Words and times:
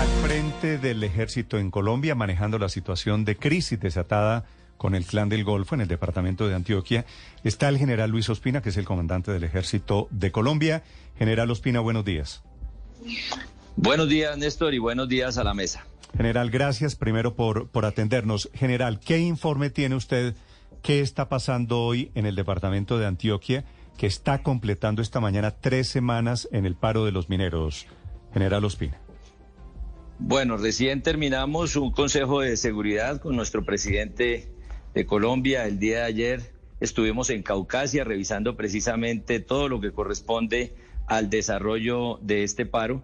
Al 0.00 0.08
frente 0.26 0.78
del 0.78 1.04
ejército 1.04 1.58
en 1.58 1.70
Colombia, 1.70 2.14
manejando 2.14 2.58
la 2.58 2.70
situación 2.70 3.26
de 3.26 3.36
crisis 3.36 3.78
desatada 3.78 4.46
con 4.78 4.94
el 4.94 5.04
clan 5.04 5.28
del 5.28 5.44
Golfo 5.44 5.74
en 5.74 5.82
el 5.82 5.88
departamento 5.88 6.48
de 6.48 6.54
Antioquia, 6.54 7.04
está 7.44 7.68
el 7.68 7.76
general 7.76 8.10
Luis 8.10 8.30
Ospina, 8.30 8.62
que 8.62 8.70
es 8.70 8.78
el 8.78 8.86
comandante 8.86 9.30
del 9.30 9.44
ejército 9.44 10.08
de 10.10 10.32
Colombia. 10.32 10.82
General 11.18 11.50
Ospina, 11.50 11.80
buenos 11.80 12.06
días. 12.06 12.42
Buenos 13.76 14.08
días, 14.08 14.38
Néstor, 14.38 14.72
y 14.72 14.78
buenos 14.78 15.06
días 15.06 15.36
a 15.36 15.44
la 15.44 15.52
mesa. 15.52 15.84
General, 16.16 16.48
gracias 16.48 16.96
primero 16.96 17.34
por, 17.34 17.68
por 17.68 17.84
atendernos. 17.84 18.48
General, 18.54 19.00
¿qué 19.00 19.18
informe 19.18 19.68
tiene 19.68 19.96
usted? 19.96 20.34
¿Qué 20.82 21.00
está 21.00 21.28
pasando 21.28 21.78
hoy 21.78 22.10
en 22.14 22.24
el 22.24 22.36
departamento 22.36 22.98
de 22.98 23.04
Antioquia, 23.04 23.66
que 23.98 24.06
está 24.06 24.42
completando 24.42 25.02
esta 25.02 25.20
mañana 25.20 25.50
tres 25.50 25.88
semanas 25.88 26.48
en 26.52 26.64
el 26.64 26.74
paro 26.74 27.04
de 27.04 27.12
los 27.12 27.28
mineros? 27.28 27.86
General 28.32 28.64
Ospina. 28.64 28.98
Bueno, 30.22 30.58
recién 30.58 31.02
terminamos 31.02 31.76
un 31.76 31.92
consejo 31.92 32.42
de 32.42 32.58
seguridad 32.58 33.20
con 33.22 33.34
nuestro 33.36 33.64
presidente 33.64 34.48
de 34.92 35.06
Colombia 35.06 35.64
el 35.64 35.78
día 35.78 36.00
de 36.00 36.04
ayer. 36.04 36.52
Estuvimos 36.78 37.30
en 37.30 37.42
Caucasia 37.42 38.04
revisando 38.04 38.54
precisamente 38.54 39.40
todo 39.40 39.70
lo 39.70 39.80
que 39.80 39.92
corresponde 39.92 40.74
al 41.06 41.30
desarrollo 41.30 42.18
de 42.20 42.44
este 42.44 42.66
paro 42.66 43.02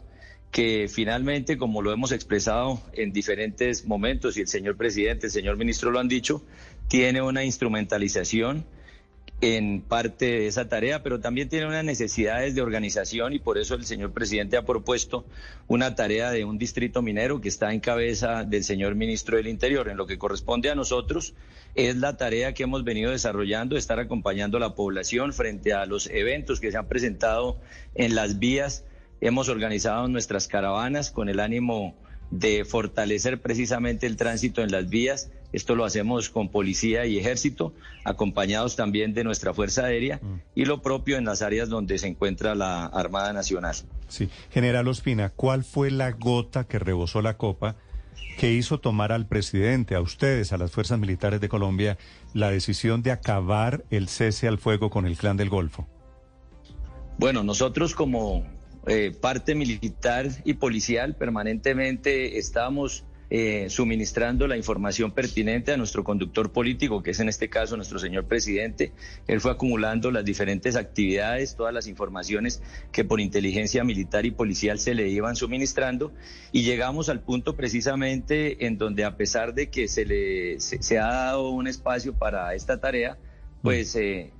que 0.52 0.88
finalmente, 0.88 1.56
como 1.56 1.80
lo 1.80 1.90
hemos 1.90 2.12
expresado 2.12 2.80
en 2.92 3.14
diferentes 3.14 3.86
momentos 3.86 4.36
y 4.36 4.42
el 4.42 4.48
señor 4.48 4.76
presidente, 4.76 5.26
el 5.26 5.32
señor 5.32 5.56
ministro 5.56 5.90
lo 5.90 5.98
han 5.98 6.08
dicho, 6.08 6.44
tiene 6.86 7.22
una 7.22 7.44
instrumentalización 7.44 8.66
en 9.40 9.82
parte 9.82 10.24
de 10.24 10.46
esa 10.46 10.68
tarea, 10.68 11.02
pero 11.02 11.20
también 11.20 11.48
tiene 11.48 11.66
unas 11.66 11.84
necesidades 11.84 12.54
de 12.54 12.62
organización 12.62 13.34
y 13.34 13.38
por 13.38 13.58
eso 13.58 13.74
el 13.74 13.84
señor 13.84 14.12
presidente 14.12 14.56
ha 14.56 14.64
propuesto 14.64 15.26
una 15.66 15.94
tarea 15.94 16.30
de 16.30 16.44
un 16.44 16.56
distrito 16.56 17.02
minero 17.02 17.40
que 17.40 17.48
está 17.48 17.72
en 17.72 17.80
cabeza 17.80 18.44
del 18.44 18.64
señor 18.64 18.94
ministro 18.94 19.36
del 19.36 19.48
Interior. 19.48 19.88
En 19.88 19.98
lo 19.98 20.06
que 20.06 20.18
corresponde 20.18 20.70
a 20.70 20.74
nosotros 20.74 21.34
es 21.74 21.96
la 21.96 22.16
tarea 22.16 22.54
que 22.54 22.62
hemos 22.62 22.84
venido 22.84 23.10
desarrollando, 23.10 23.76
estar 23.76 24.00
acompañando 24.00 24.56
a 24.56 24.60
la 24.60 24.74
población 24.74 25.32
frente 25.32 25.74
a 25.74 25.84
los 25.84 26.06
eventos 26.06 26.58
que 26.58 26.72
se 26.72 26.78
han 26.78 26.88
presentado 26.88 27.58
en 27.94 28.14
las 28.14 28.38
vías 28.38 28.84
Hemos 29.20 29.48
organizado 29.48 30.08
nuestras 30.08 30.46
caravanas 30.46 31.10
con 31.10 31.30
el 31.30 31.40
ánimo 31.40 31.96
de 32.30 32.64
fortalecer 32.64 33.40
precisamente 33.40 34.06
el 34.06 34.16
tránsito 34.16 34.62
en 34.62 34.70
las 34.70 34.88
vías. 34.88 35.30
Esto 35.52 35.74
lo 35.74 35.84
hacemos 35.84 36.28
con 36.28 36.48
policía 36.48 37.06
y 37.06 37.18
ejército, 37.18 37.72
acompañados 38.04 38.76
también 38.76 39.14
de 39.14 39.24
nuestra 39.24 39.54
Fuerza 39.54 39.84
Aérea 39.84 40.20
mm. 40.20 40.40
y 40.54 40.64
lo 40.64 40.82
propio 40.82 41.16
en 41.16 41.24
las 41.24 41.42
áreas 41.42 41.68
donde 41.68 41.98
se 41.98 42.08
encuentra 42.08 42.54
la 42.54 42.86
Armada 42.86 43.32
Nacional. 43.32 43.76
Sí, 44.08 44.28
General 44.50 44.86
Ospina, 44.88 45.30
¿cuál 45.30 45.64
fue 45.64 45.90
la 45.90 46.12
gota 46.12 46.64
que 46.64 46.78
rebosó 46.78 47.22
la 47.22 47.36
copa 47.36 47.76
que 48.38 48.52
hizo 48.52 48.78
tomar 48.80 49.12
al 49.12 49.26
presidente, 49.26 49.94
a 49.94 50.00
ustedes, 50.00 50.52
a 50.52 50.58
las 50.58 50.70
fuerzas 50.70 50.98
militares 50.98 51.40
de 51.40 51.48
Colombia, 51.48 51.96
la 52.34 52.50
decisión 52.50 53.02
de 53.02 53.10
acabar 53.10 53.84
el 53.90 54.08
cese 54.08 54.46
al 54.46 54.58
fuego 54.58 54.90
con 54.90 55.06
el 55.06 55.16
clan 55.16 55.38
del 55.38 55.48
Golfo? 55.48 55.86
Bueno, 57.18 57.42
nosotros 57.42 57.94
como 57.94 58.44
eh, 58.86 59.12
parte 59.20 59.54
militar 59.54 60.28
y 60.44 60.54
policial, 60.54 61.16
permanentemente 61.16 62.38
estamos 62.38 63.04
eh, 63.28 63.66
suministrando 63.70 64.46
la 64.46 64.56
información 64.56 65.10
pertinente 65.10 65.72
a 65.72 65.76
nuestro 65.76 66.04
conductor 66.04 66.52
político, 66.52 67.02
que 67.02 67.10
es 67.10 67.18
en 67.18 67.28
este 67.28 67.48
caso 67.48 67.76
nuestro 67.76 67.98
señor 67.98 68.26
presidente. 68.26 68.92
Él 69.26 69.40
fue 69.40 69.50
acumulando 69.50 70.12
las 70.12 70.24
diferentes 70.24 70.76
actividades, 70.76 71.56
todas 71.56 71.74
las 71.74 71.88
informaciones 71.88 72.62
que 72.92 73.04
por 73.04 73.20
inteligencia 73.20 73.82
militar 73.82 74.26
y 74.26 74.30
policial 74.30 74.78
se 74.78 74.94
le 74.94 75.08
iban 75.08 75.34
suministrando 75.34 76.12
y 76.52 76.62
llegamos 76.62 77.08
al 77.08 77.18
punto 77.18 77.56
precisamente 77.56 78.66
en 78.66 78.78
donde 78.78 79.04
a 79.04 79.16
pesar 79.16 79.54
de 79.54 79.70
que 79.70 79.88
se 79.88 80.04
le 80.04 80.60
se, 80.60 80.98
ha 81.00 81.06
dado 81.08 81.50
un 81.50 81.66
espacio 81.66 82.14
para 82.14 82.54
esta 82.54 82.78
tarea, 82.80 83.18
pues 83.60 83.96
eh, 83.96 84.30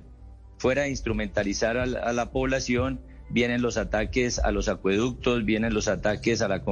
fuera 0.59 0.83
a 0.83 0.87
instrumentalizar 0.87 1.75
a 1.75 2.13
la 2.13 2.31
población 2.31 3.01
vienen 3.29 3.61
los 3.61 3.77
ataques 3.77 4.39
a 4.39 4.51
los 4.51 4.69
acueductos, 4.69 5.43
vienen 5.45 5.73
los 5.73 5.87
ataques 5.87 6.41
a 6.41 6.47
la 6.47 6.63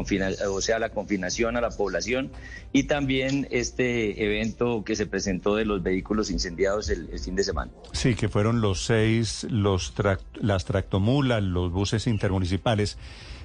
o 0.50 0.62
sea, 0.62 0.80
la 0.80 0.90
confinación 0.90 1.58
a 1.58 1.62
la 1.62 1.70
población 1.70 2.32
y 2.72 2.84
también 2.84 3.48
este 3.52 4.24
evento 4.26 4.84
que 4.84 4.96
se 4.96 5.06
presentó 5.06 5.56
de 5.56 5.66
los 5.66 5.84
vehículos 5.84 6.30
incendiados 6.30 6.90
el, 6.90 7.20
fin 7.20 7.36
de 7.36 7.44
semana. 7.44 7.72
Sí, 7.94 8.16
que 8.16 8.30
fueron 8.30 8.62
los 8.62 8.86
seis, 8.86 9.46
los 9.50 9.94
las 10.36 10.66
tractomulas, 10.66 11.44
los 11.44 11.72
buses 11.72 12.08
intermunicipales. 12.08 12.98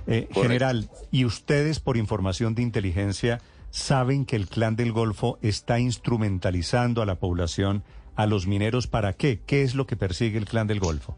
Eh, 0.06 0.28
general, 0.32 0.90
¿y 1.10 1.24
ustedes 1.24 1.78
por 1.78 1.96
información 1.96 2.54
de 2.54 2.62
inteligencia 2.62 3.40
saben 3.70 4.24
que 4.24 4.36
el 4.36 4.48
clan 4.48 4.74
del 4.74 4.92
Golfo 4.92 5.38
está 5.42 5.78
instrumentalizando 5.78 7.02
a 7.02 7.06
la 7.06 7.20
población, 7.20 7.84
a 8.16 8.26
los 8.26 8.46
mineros, 8.46 8.86
para 8.86 9.12
qué? 9.12 9.40
¿Qué 9.46 9.62
es 9.62 9.74
lo 9.74 9.86
que 9.86 9.96
persigue 9.96 10.38
el 10.38 10.46
clan 10.46 10.66
del 10.66 10.80
Golfo? 10.80 11.16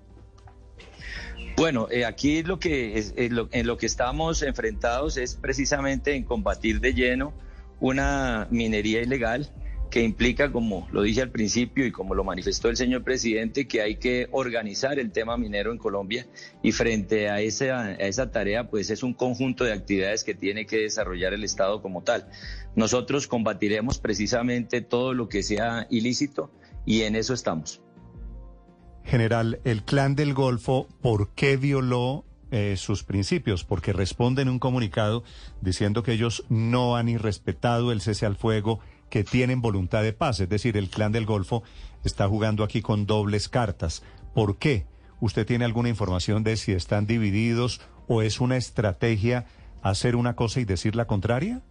Bueno, 1.63 1.87
eh, 1.93 2.05
aquí 2.05 2.43
lo 2.43 2.59
que 2.59 2.99
es, 2.99 3.15
eh, 3.17 3.31
en 3.53 3.67
lo 3.69 3.77
que 3.77 3.87
estamos 3.87 4.43
enfrentados 4.43 5.17
es 5.17 5.37
precisamente 5.37 6.17
en 6.17 6.25
combatir 6.25 6.81
de 6.81 6.93
lleno 6.93 7.33
una 7.79 8.49
minería 8.51 9.01
ilegal 9.01 9.49
que 9.89 10.03
implica, 10.03 10.51
como 10.51 10.89
lo 10.91 11.03
dije 11.03 11.23
al 11.23 11.31
principio 11.31 11.87
y 11.87 11.93
como 11.93 12.17
lo 12.17 12.25
manifestó 12.25 12.69
el 12.69 12.77
señor 12.77 13.05
presidente, 13.05 13.69
que 13.69 13.81
hay 13.81 13.95
que 13.95 14.27
organizar 14.33 14.99
el 14.99 15.13
tema 15.13 15.37
minero 15.37 15.71
en 15.71 15.79
Colombia 15.79 16.27
y 16.65 16.73
frente 16.73 17.29
a 17.31 17.41
esa 17.41 18.33
tarea, 18.33 18.69
pues 18.69 18.91
es 18.91 19.05
un 19.05 19.15
conjunto 19.15 19.63
de 19.63 19.73
actividades 19.73 20.25
que 20.25 20.35
tiene 20.35 20.67
que 20.67 20.79
desarrollar 20.79 21.33
el 21.33 21.45
Estado 21.45 21.81
como 21.81 22.03
tal. 22.03 22.29
Nosotros 22.75 23.29
combatiremos 23.29 24.01
precisamente 24.01 24.81
todo 24.81 25.15
lo 25.15 25.29
que 25.29 25.45
sea 25.45 25.87
ilícito 25.91 26.51
y 26.85 27.03
en 27.03 27.15
eso 27.15 27.35
estamos. 27.35 27.81
General, 29.05 29.61
el 29.65 29.83
clan 29.83 30.15
del 30.15 30.35
Golfo, 30.35 30.89
¿por 31.01 31.31
qué 31.31 31.57
violó 31.57 32.25
eh, 32.51 32.77
sus 32.77 33.05
principios? 33.05 33.65
Porque 33.65 33.93
responden 33.93 34.49
un 34.49 34.59
comunicado 34.59 35.25
diciendo 35.61 36.03
que 36.03 36.13
ellos 36.13 36.45
no 36.49 36.97
han 36.97 37.09
irrespetado 37.09 37.93
el 37.93 38.01
cese 38.01 38.27
al 38.27 38.37
fuego, 38.37 38.81
que 39.11 39.25
tienen 39.25 39.61
voluntad 39.61 40.03
de 40.03 40.15
paz. 40.15 40.41
Es 40.41 40.49
decir, 40.49 40.77
el 40.77 40.89
clan 40.89 41.13
del 41.13 41.27
Golfo 41.27 41.63
está 42.05 42.27
jugando 42.29 42.65
aquí 42.65 42.81
con 42.81 43.05
dobles 43.05 43.49
cartas. 43.49 44.03
¿Por 44.35 44.57
qué? 44.57 44.87
¿Usted 45.21 45.47
tiene 45.47 45.65
alguna 45.65 45.91
información 45.91 46.43
de 46.43 46.57
si 46.57 46.73
están 46.73 47.07
divididos 47.07 47.81
o 48.09 48.23
es 48.23 48.41
una 48.41 48.57
estrategia 48.57 49.45
hacer 49.83 50.17
una 50.17 50.35
cosa 50.35 50.61
y 50.61 50.65
decir 50.65 50.97
la 50.97 51.07
contraria? 51.07 51.63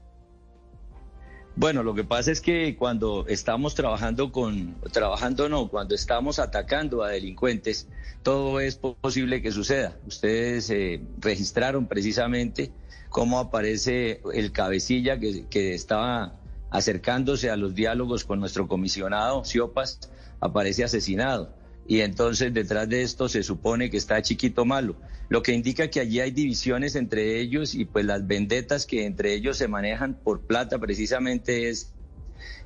Bueno, 1.56 1.84
lo 1.84 1.94
que 1.94 2.04
pasa 2.04 2.32
es 2.32 2.40
que 2.40 2.76
cuando 2.78 3.26
estamos 3.28 3.76
trabajando 3.76 4.32
con, 4.32 4.76
trabajando 4.92 5.50
no, 5.50 5.68
cuando 5.68 5.96
estamos 5.96 6.40
atacando 6.40 7.04
a 7.04 7.10
delincuentes, 7.10 7.88
todo 8.24 8.60
es 8.60 8.78
posible 8.78 9.42
que 9.42 9.52
suceda. 9.52 9.98
Ustedes 10.08 10.70
eh, 10.70 11.02
registraron 11.20 11.88
precisamente 11.88 12.72
cómo 13.10 13.40
aparece 13.40 14.22
el 14.34 14.54
cabecilla 14.54 15.20
que, 15.20 15.46
que 15.50 15.74
estaba 15.74 16.36
acercándose 16.70 17.50
a 17.50 17.58
los 17.58 17.76
diálogos 17.76 18.24
con 18.24 18.40
nuestro 18.40 18.70
comisionado, 18.70 19.44
Siopas, 19.44 20.00
aparece 20.40 20.86
asesinado 20.86 21.54
y 21.92 22.00
entonces 22.00 22.54
detrás 22.54 22.88
de 22.88 23.02
esto 23.02 23.28
se 23.28 23.44
supone 23.44 23.90
que 23.90 23.98
está 23.98 24.22
Chiquito 24.22 24.64
Malo, 24.64 24.96
lo 25.28 25.44
que 25.44 25.52
indica 25.52 25.90
que 25.90 26.00
allí 26.00 26.22
hay 26.22 26.32
divisiones 26.32 26.96
entre 26.96 27.42
ellos 27.42 27.76
y 27.76 27.84
pues 27.84 28.06
las 28.06 28.26
vendetas 28.26 28.86
que 28.86 29.06
entre 29.06 29.34
ellos 29.34 29.58
se 29.58 29.68
manejan 29.68 30.14
por 30.14 30.40
plata 30.40 30.80
precisamente 30.80 31.68
es 31.68 31.94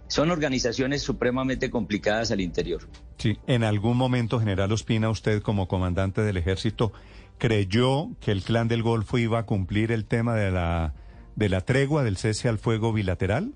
son 0.08 0.30
organizaciones 0.30 1.02
supremamente 1.02 1.72
complicadas 1.72 2.30
al 2.30 2.40
interior. 2.40 2.88
Sí, 3.18 3.40
en 3.48 3.64
algún 3.64 3.98
momento, 3.98 4.40
General 4.40 4.72
Ospina, 4.72 5.10
usted 5.10 5.42
como 5.42 5.68
comandante 5.68 6.22
del 6.22 6.38
ejército, 6.38 6.94
¿creyó 7.40 8.12
que 8.20 8.32
el 8.32 8.44
clan 8.44 8.68
del 8.68 8.84
Golfo 8.84 9.18
iba 9.18 9.40
a 9.40 9.48
cumplir 9.48 9.92
el 9.92 10.06
tema 10.06 10.36
de 10.36 10.52
la, 10.52 10.94
de 11.36 11.50
la 11.50 11.62
tregua 11.62 12.04
del 12.04 12.18
cese 12.18 12.48
al 12.48 12.60
fuego 12.60 12.94
bilateral? 12.94 13.56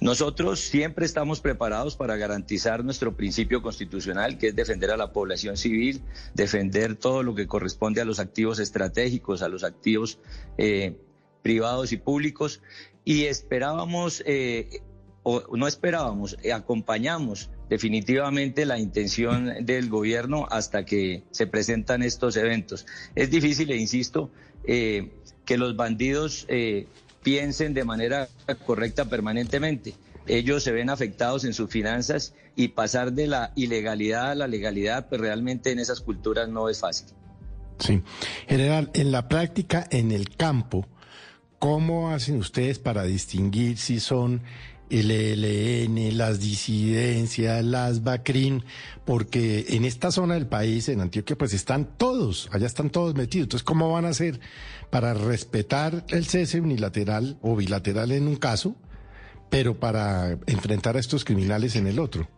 Nosotros 0.00 0.60
siempre 0.60 1.06
estamos 1.06 1.40
preparados 1.40 1.96
para 1.96 2.16
garantizar 2.16 2.84
nuestro 2.84 3.16
principio 3.16 3.62
constitucional, 3.62 4.36
que 4.36 4.48
es 4.48 4.56
defender 4.56 4.90
a 4.90 4.96
la 4.96 5.12
población 5.12 5.56
civil, 5.56 6.02
defender 6.34 6.96
todo 6.96 7.22
lo 7.22 7.34
que 7.34 7.46
corresponde 7.46 8.02
a 8.02 8.04
los 8.04 8.18
activos 8.18 8.58
estratégicos, 8.58 9.40
a 9.40 9.48
los 9.48 9.64
activos 9.64 10.18
eh, 10.58 10.96
privados 11.42 11.92
y 11.92 11.96
públicos. 11.96 12.60
Y 13.04 13.24
esperábamos, 13.24 14.22
eh, 14.26 14.82
o 15.22 15.56
no 15.56 15.66
esperábamos, 15.66 16.36
eh, 16.42 16.52
acompañamos 16.52 17.48
definitivamente 17.70 18.66
la 18.66 18.78
intención 18.78 19.64
del 19.64 19.88
gobierno 19.88 20.46
hasta 20.50 20.84
que 20.84 21.24
se 21.30 21.46
presentan 21.46 22.02
estos 22.02 22.36
eventos. 22.36 22.84
Es 23.14 23.30
difícil, 23.30 23.70
e 23.70 23.76
insisto, 23.76 24.30
que 24.64 25.56
los 25.56 25.76
bandidos 25.76 26.46
piensen 27.26 27.74
de 27.74 27.82
manera 27.82 28.28
correcta 28.64 29.06
permanentemente. 29.06 29.94
Ellos 30.28 30.62
se 30.62 30.70
ven 30.70 30.90
afectados 30.90 31.44
en 31.44 31.54
sus 31.54 31.68
finanzas 31.68 32.34
y 32.54 32.68
pasar 32.68 33.14
de 33.14 33.26
la 33.26 33.50
ilegalidad 33.56 34.30
a 34.30 34.34
la 34.36 34.46
legalidad, 34.46 35.08
pues 35.08 35.20
realmente 35.20 35.72
en 35.72 35.80
esas 35.80 36.00
culturas 36.00 36.48
no 36.48 36.68
es 36.68 36.78
fácil. 36.78 37.08
Sí. 37.80 38.00
General, 38.46 38.92
en 38.94 39.10
la 39.10 39.26
práctica, 39.26 39.88
en 39.90 40.12
el 40.12 40.36
campo, 40.36 40.86
¿cómo 41.58 42.10
hacen 42.10 42.36
ustedes 42.36 42.78
para 42.78 43.02
distinguir 43.02 43.76
si 43.76 43.98
son 43.98 44.42
el 44.90 45.10
ELN, 45.10 46.16
las 46.16 46.40
disidencias, 46.40 47.64
las 47.64 48.02
BACRIN, 48.02 48.64
porque 49.04 49.66
en 49.70 49.84
esta 49.84 50.10
zona 50.10 50.34
del 50.34 50.46
país, 50.46 50.88
en 50.88 51.00
Antioquia, 51.00 51.36
pues 51.36 51.52
están 51.54 51.96
todos, 51.96 52.48
allá 52.52 52.66
están 52.66 52.90
todos 52.90 53.14
metidos. 53.14 53.46
Entonces, 53.46 53.64
¿cómo 53.64 53.92
van 53.92 54.04
a 54.04 54.10
hacer 54.10 54.40
para 54.90 55.14
respetar 55.14 56.04
el 56.08 56.26
cese 56.26 56.60
unilateral 56.60 57.38
o 57.42 57.56
bilateral 57.56 58.12
en 58.12 58.28
un 58.28 58.36
caso, 58.36 58.76
pero 59.50 59.78
para 59.78 60.38
enfrentar 60.46 60.96
a 60.96 61.00
estos 61.00 61.24
criminales 61.24 61.76
en 61.76 61.86
el 61.86 61.98
otro? 61.98 62.28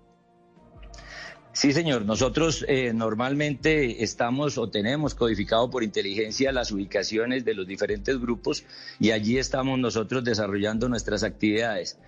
Sí, 1.59 1.73
señor. 1.73 2.05
Nosotros 2.05 2.65
eh, 2.69 2.93
normalmente 2.95 4.05
estamos 4.05 4.59
o 4.59 4.71
tenemos 4.71 5.17
codificado 5.17 5.69
por 5.69 5.83
inteligencia 5.83 6.53
las 6.53 6.71
ubicaciones 6.71 7.45
de 7.45 7.55
los 7.55 7.67
diferentes 7.67 8.21
grupos 8.21 8.65
y 9.01 9.11
allí 9.11 9.39
estamos 9.39 9.77
nosotros 9.77 10.23
desarrollando 10.23 10.89
nuestras 10.89 11.25
actividades. 11.25 11.99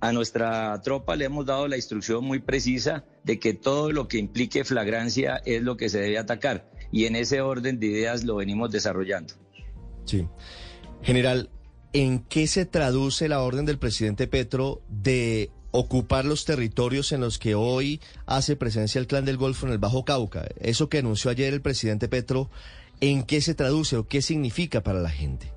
A 0.00 0.12
nuestra 0.12 0.80
tropa 0.82 1.14
le 1.14 1.26
hemos 1.26 1.44
dado 1.44 1.68
la 1.68 1.76
instrucción 1.76 2.24
muy 2.24 2.38
precisa 2.38 3.04
de 3.22 3.38
que 3.38 3.52
todo 3.52 3.92
lo 3.92 4.08
que 4.08 4.18
implique 4.18 4.64
flagrancia 4.64 5.42
es 5.44 5.62
lo 5.62 5.76
que 5.76 5.88
se 5.90 6.00
debe 6.00 6.18
atacar 6.18 6.70
y 6.90 7.04
en 7.04 7.16
ese 7.16 7.40
orden 7.40 7.78
de 7.78 7.86
ideas 7.86 8.24
lo 8.24 8.36
venimos 8.36 8.70
desarrollando. 8.70 9.34
Sí. 10.04 10.26
General, 11.02 11.50
¿en 11.92 12.20
qué 12.20 12.46
se 12.46 12.64
traduce 12.64 13.28
la 13.28 13.42
orden 13.42 13.66
del 13.66 13.78
presidente 13.78 14.26
Petro 14.26 14.82
de 14.88 15.50
ocupar 15.70 16.24
los 16.24 16.44
territorios 16.44 17.12
en 17.12 17.20
los 17.20 17.38
que 17.38 17.54
hoy 17.54 18.00
hace 18.26 18.56
presencia 18.56 18.98
el 18.98 19.06
Clan 19.06 19.24
del 19.24 19.36
Golfo 19.36 19.66
en 19.66 19.72
el 19.72 19.78
Bajo 19.78 20.04
Cauca? 20.04 20.48
Eso 20.60 20.88
que 20.88 20.98
anunció 20.98 21.30
ayer 21.30 21.52
el 21.52 21.62
presidente 21.62 22.08
Petro, 22.08 22.50
¿en 23.00 23.22
qué 23.22 23.40
se 23.40 23.54
traduce 23.54 23.96
o 23.96 24.06
qué 24.06 24.22
significa 24.22 24.82
para 24.82 25.00
la 25.00 25.10
gente? 25.10 25.52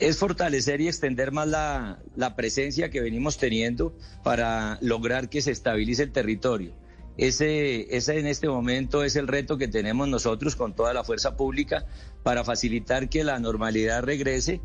Es 0.00 0.16
fortalecer 0.16 0.80
y 0.80 0.88
extender 0.88 1.30
más 1.30 1.46
la, 1.46 2.34
presencia 2.36 2.90
que 2.90 3.00
venimos 3.00 3.36
teniendo 3.36 3.94
para 4.24 4.78
lograr 4.80 5.28
que 5.28 5.42
se 5.42 5.50
estabilice 5.50 6.02
el 6.04 6.12
territorio. 6.12 6.72
Ese, 7.18 7.94
ese 7.94 8.18
en 8.18 8.26
este 8.26 8.48
momento 8.48 9.04
es 9.04 9.14
el 9.16 9.28
reto 9.28 9.58
que 9.58 9.68
tenemos 9.68 10.08
nosotros 10.08 10.56
con 10.56 10.74
toda 10.74 10.94
la 10.94 11.04
fuerza 11.04 11.36
pública 11.36 11.84
para 12.22 12.44
facilitar 12.44 13.10
que 13.10 13.24
la 13.24 13.38
normalidad 13.38 14.02
regrese, 14.02 14.62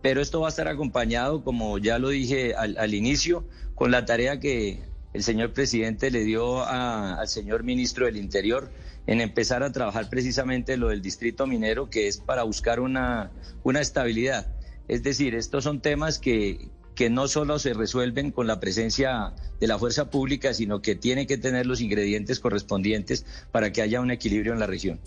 pero 0.00 0.22
esto 0.22 0.40
va 0.40 0.48
a 0.48 0.50
estar 0.50 0.68
acompañado, 0.68 1.44
como 1.44 1.76
ya 1.76 1.98
lo 1.98 2.08
dije 2.08 2.54
al, 2.54 2.94
inicio, 2.94 3.44
con 3.74 3.90
la 3.90 4.06
tarea 4.06 4.40
que 4.40 4.80
el 5.18 5.24
señor 5.24 5.52
presidente 5.52 6.12
le 6.12 6.22
dio 6.22 6.64
al 6.64 7.26
señor 7.26 7.64
ministro 7.64 8.06
del 8.06 8.16
Interior 8.16 8.70
en 9.08 9.20
empezar 9.20 9.64
a 9.64 9.72
trabajar 9.72 10.08
precisamente 10.08 10.76
lo 10.76 10.90
del 10.90 11.02
distrito 11.02 11.44
minero, 11.48 11.90
que 11.90 12.06
es 12.06 12.18
para 12.18 12.44
buscar 12.44 12.78
una, 12.78 13.32
una 13.64 13.80
estabilidad. 13.80 14.46
Es 14.86 15.02
decir, 15.02 15.34
estos 15.34 15.64
son 15.64 15.80
temas 15.80 16.20
que, 16.20 16.68
que 16.94 17.10
no 17.10 17.26
solo 17.26 17.58
se 17.58 17.74
resuelven 17.74 18.30
con 18.30 18.46
la 18.46 18.60
presencia 18.60 19.32
de 19.58 19.66
la 19.66 19.76
fuerza 19.76 20.08
pública, 20.08 20.54
sino 20.54 20.82
que 20.82 20.94
tiene 20.94 21.26
que 21.26 21.36
tener 21.36 21.66
los 21.66 21.80
ingredientes 21.80 22.38
correspondientes 22.38 23.26
para 23.50 23.72
que 23.72 23.82
haya 23.82 24.00
un 24.00 24.12
equilibrio 24.12 24.52
en 24.52 24.60
la 24.60 24.68
región. 24.68 25.00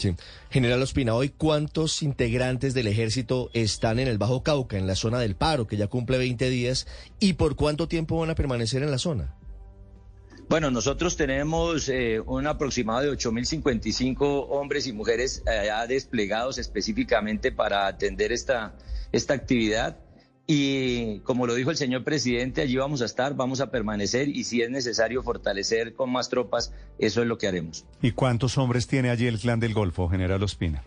General 0.50 0.82
Ospina, 0.82 1.16
hoy 1.16 1.30
cuántos 1.30 2.04
integrantes 2.04 2.74
del 2.74 2.88
ejército 2.88 3.50
están 3.54 3.98
en 3.98 4.10
el 4.10 4.18
Bajo 4.18 4.44
Cauca, 4.44 4.78
en 4.78 4.88
la 4.88 4.96
zona 4.96 5.20
del 5.20 5.38
paro, 5.38 5.68
que 5.68 5.78
ya 5.78 5.88
cumple 5.88 6.18
20 6.18 6.50
días, 6.50 6.86
y 7.22 7.34
por 7.34 7.56
cuánto 7.56 7.88
tiempo 7.88 8.20
van 8.20 8.30
a 8.30 8.36
permanecer 8.36 8.84
en 8.84 8.92
la 8.92 8.98
zona? 8.98 9.36
Bueno, 10.50 10.70
nosotros 10.70 11.16
tenemos 11.16 11.88
eh, 11.90 12.20
un 12.26 12.48
aproximado 12.48 13.02
de 13.02 13.12
8.055 13.12 14.48
hombres 14.50 14.88
y 14.88 14.94
mujeres 14.94 15.44
eh, 15.46 15.64
ya 15.66 15.88
desplegados 15.88 16.58
específicamente 16.58 17.52
para 17.52 17.88
atender 17.88 18.32
esta, 18.32 18.76
esta 19.12 19.34
actividad. 19.34 19.98
Y 20.48 21.20
como 21.20 21.48
lo 21.48 21.56
dijo 21.56 21.72
el 21.72 21.78
señor 21.78 22.04
presidente, 22.04 22.62
allí 22.62 22.76
vamos 22.76 23.02
a 23.02 23.06
estar, 23.06 23.36
vamos 23.36 23.62
a 23.62 23.72
permanecer 23.72 24.28
y 24.28 24.44
si 24.44 24.62
es 24.62 24.70
necesario 24.70 25.24
fortalecer 25.24 25.94
con 25.94 26.12
más 26.12 26.30
tropas, 26.30 26.74
eso 27.00 27.22
es 27.22 27.28
lo 27.28 27.38
que 27.38 27.48
haremos. 27.48 27.86
¿Y 28.02 28.12
cuántos 28.12 28.58
hombres 28.58 28.88
tiene 28.88 29.10
allí 29.10 29.28
el 29.28 29.40
clan 29.40 29.62
del 29.62 29.74
Golfo, 29.74 30.10
General 30.10 30.44
Ospina? 30.44 30.84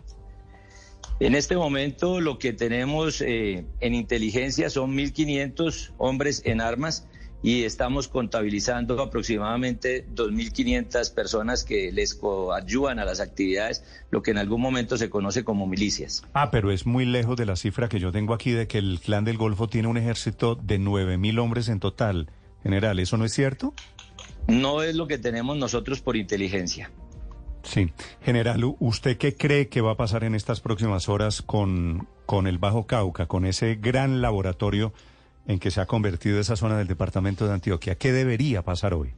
En 1.19 1.33
este 1.33 1.55
momento 1.55 2.19
lo 2.19 2.37
que 2.37 2.51
tenemos 2.51 3.21
eh, 3.21 3.65
en 3.79 3.93
inteligencia 3.95 4.69
son 4.69 4.97
1.500 4.97 5.93
hombres 5.97 6.41
en 6.45 6.59
armas 6.59 7.07
y 7.45 7.63
estamos 7.63 8.07
contabilizando 8.07 8.99
aproximadamente 8.99 10.03
2.500 10.15 11.13
personas 11.13 11.63
que 11.63 11.91
les 11.91 12.15
coadyuvan 12.15 12.97
a 12.97 13.05
las 13.05 13.19
actividades, 13.19 13.83
lo 14.09 14.23
que 14.23 14.31
en 14.31 14.39
algún 14.39 14.59
momento 14.59 14.97
se 14.97 15.11
conoce 15.11 15.43
como 15.43 15.67
milicias. 15.67 16.23
Ah, 16.33 16.49
pero 16.49 16.71
es 16.71 16.87
muy 16.87 17.05
lejos 17.05 17.37
de 17.37 17.45
la 17.45 17.55
cifra 17.55 17.87
que 17.87 17.99
yo 17.99 18.11
tengo 18.11 18.33
aquí 18.33 18.49
de 18.49 18.67
que 18.67 18.79
el 18.79 18.99
Clan 18.99 19.25
del 19.25 19.37
Golfo 19.37 19.67
tiene 19.67 19.87
un 19.87 19.97
ejército 19.97 20.55
de 20.55 20.79
9.000 20.79 21.39
hombres 21.39 21.69
en 21.69 21.79
total. 21.79 22.31
General, 22.63 22.97
¿eso 22.97 23.15
no 23.15 23.25
es 23.25 23.33
cierto? 23.33 23.75
No 24.47 24.81
es 24.81 24.95
lo 24.95 25.05
que 25.05 25.19
tenemos 25.19 25.55
nosotros 25.55 26.01
por 26.01 26.17
inteligencia. 26.17 26.89
Sí. 27.61 27.91
General, 28.23 28.75
¿usted 28.79 29.19
qué 29.19 29.35
cree 29.35 29.67
que 29.67 29.81
va 29.81 29.91
a 29.91 29.97
pasar 29.97 30.23
en 30.23 30.33
estas 30.33 30.61
próximas 30.61 31.09
horas 31.09 31.43
con, 31.43 32.07
con 32.25 32.47
el 32.47 32.57
Bajo 32.57 32.87
Cauca, 32.87 33.27
con 33.27 33.45
ese 33.45 33.75
gran 33.75 34.23
laboratorio? 34.23 34.93
En 35.47 35.59
que 35.59 35.71
se 35.71 35.81
ha 35.81 35.85
convertido 35.85 36.39
esa 36.39 36.55
zona 36.55 36.77
del 36.77 36.87
departamento 36.87 37.47
de 37.47 37.53
Antioquia. 37.53 37.95
¿Qué 37.95 38.11
debería 38.11 38.61
pasar 38.61 38.93
hoy? 38.93 39.13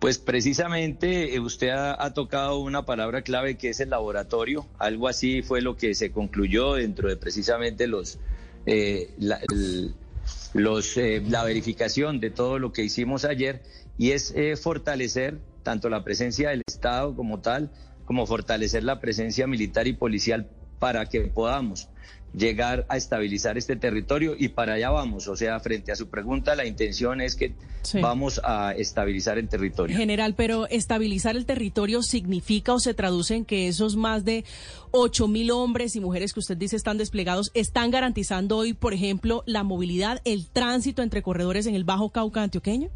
Pues 0.00 0.18
precisamente 0.18 1.34
eh, 1.34 1.40
usted 1.40 1.68
ha, 1.68 2.14
tocado 2.14 2.58
una 2.58 2.86
palabra 2.86 3.20
clave 3.20 3.58
que 3.58 3.68
es 3.68 3.80
el 3.80 3.90
laboratorio. 3.90 4.66
Algo 4.78 5.08
así 5.08 5.42
fue 5.42 5.60
lo 5.60 5.76
que 5.76 5.94
se 5.94 6.10
concluyó 6.10 6.74
dentro 6.74 7.10
de 7.10 7.16
precisamente 7.16 7.86
los, 7.86 8.18
eh, 8.64 9.10
la, 9.18 9.38
eh, 9.42 11.22
la 11.28 11.44
verificación 11.44 12.18
de 12.18 12.30
todo 12.30 12.58
lo 12.58 12.72
que 12.72 12.82
hicimos 12.82 13.26
ayer 13.26 13.62
y 13.98 14.12
es 14.12 14.32
fortalecer 14.62 15.38
tanto 15.62 15.90
la 15.90 16.02
presencia 16.02 16.48
del 16.48 16.62
Estado 16.66 17.14
como 17.14 17.40
tal, 17.40 17.70
como 18.06 18.26
fortalecer 18.26 18.82
la 18.82 19.00
presencia 19.00 19.46
militar 19.46 19.86
y 19.86 19.92
policial 19.92 20.48
para 20.80 21.06
que 21.06 21.20
podamos 21.20 21.88
llegar 22.34 22.86
a 22.88 22.96
estabilizar 22.96 23.58
este 23.58 23.76
territorio 23.76 24.34
y 24.38 24.48
para 24.48 24.74
allá 24.74 24.90
vamos. 24.90 25.28
O 25.28 25.36
sea, 25.36 25.58
frente 25.60 25.92
a 25.92 25.96
su 25.96 26.08
pregunta, 26.08 26.54
la 26.54 26.64
intención 26.64 27.20
es 27.20 27.36
que 27.36 27.54
vamos 28.00 28.40
a 28.44 28.72
estabilizar 28.72 29.38
el 29.38 29.48
territorio. 29.48 29.96
General, 29.96 30.34
pero 30.34 30.66
estabilizar 30.68 31.36
el 31.36 31.46
territorio 31.46 32.02
significa 32.02 32.74
o 32.74 32.80
se 32.80 32.94
traduce 32.94 33.34
en 33.34 33.44
que 33.44 33.68
esos 33.68 33.96
más 33.96 34.24
de 34.24 34.44
ocho 34.90 35.28
mil 35.28 35.50
hombres 35.50 35.96
y 35.96 36.00
mujeres 36.00 36.32
que 36.32 36.40
usted 36.40 36.56
dice 36.56 36.76
están 36.76 36.98
desplegados 36.98 37.50
están 37.54 37.90
garantizando 37.90 38.56
hoy, 38.56 38.74
por 38.74 38.94
ejemplo, 38.94 39.42
la 39.46 39.62
movilidad, 39.62 40.20
el 40.24 40.48
tránsito 40.48 41.02
entre 41.02 41.22
corredores 41.22 41.66
en 41.66 41.74
el 41.74 41.84
Bajo 41.84 42.10
Cauca 42.10 42.42
antioqueño. 42.42 42.90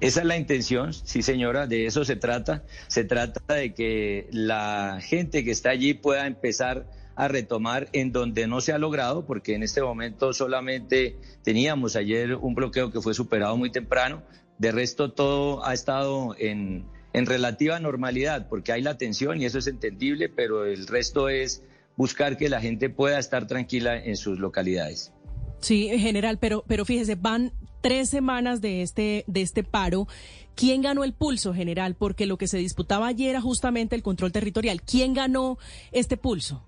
Esa 0.00 0.20
es 0.20 0.26
la 0.26 0.36
intención, 0.36 0.92
sí 0.92 1.22
señora, 1.22 1.66
de 1.66 1.86
eso 1.86 2.04
se 2.04 2.16
trata. 2.16 2.64
Se 2.88 3.04
trata 3.04 3.54
de 3.54 3.74
que 3.74 4.28
la 4.32 4.98
gente 5.02 5.44
que 5.44 5.50
está 5.50 5.70
allí 5.70 5.94
pueda 5.94 6.26
empezar 6.26 6.86
a 7.16 7.28
retomar 7.28 7.88
en 7.92 8.12
donde 8.12 8.46
no 8.46 8.60
se 8.60 8.72
ha 8.72 8.78
logrado, 8.78 9.26
porque 9.26 9.54
en 9.54 9.62
este 9.62 9.82
momento 9.82 10.32
solamente 10.32 11.16
teníamos 11.42 11.96
ayer 11.96 12.34
un 12.34 12.54
bloqueo 12.54 12.90
que 12.90 13.00
fue 13.00 13.12
superado 13.12 13.56
muy 13.56 13.70
temprano. 13.70 14.22
De 14.58 14.72
resto, 14.72 15.12
todo 15.12 15.64
ha 15.66 15.74
estado 15.74 16.34
en, 16.38 16.86
en 17.12 17.26
relativa 17.26 17.78
normalidad, 17.78 18.48
porque 18.48 18.72
hay 18.72 18.82
la 18.82 18.96
tensión 18.96 19.40
y 19.40 19.44
eso 19.44 19.58
es 19.58 19.66
entendible, 19.66 20.28
pero 20.28 20.64
el 20.64 20.86
resto 20.86 21.28
es 21.28 21.62
buscar 21.96 22.36
que 22.38 22.48
la 22.48 22.60
gente 22.60 22.88
pueda 22.88 23.18
estar 23.18 23.46
tranquila 23.46 24.02
en 24.02 24.16
sus 24.16 24.38
localidades. 24.38 25.12
Sí, 25.60 25.90
general, 25.98 26.38
pero, 26.38 26.64
pero 26.66 26.86
fíjese, 26.86 27.16
van 27.16 27.52
tres 27.80 28.08
semanas 28.08 28.60
de 28.60 28.82
este, 28.82 29.24
de 29.26 29.42
este 29.42 29.64
paro. 29.64 30.06
¿Quién 30.54 30.82
ganó 30.82 31.04
el 31.04 31.12
pulso, 31.12 31.54
general? 31.54 31.94
Porque 31.94 32.26
lo 32.26 32.36
que 32.36 32.46
se 32.46 32.58
disputaba 32.58 33.06
ayer 33.06 33.30
era 33.30 33.40
justamente 33.40 33.96
el 33.96 34.02
control 34.02 34.32
territorial. 34.32 34.82
¿Quién 34.82 35.14
ganó 35.14 35.58
este 35.92 36.16
pulso? 36.16 36.64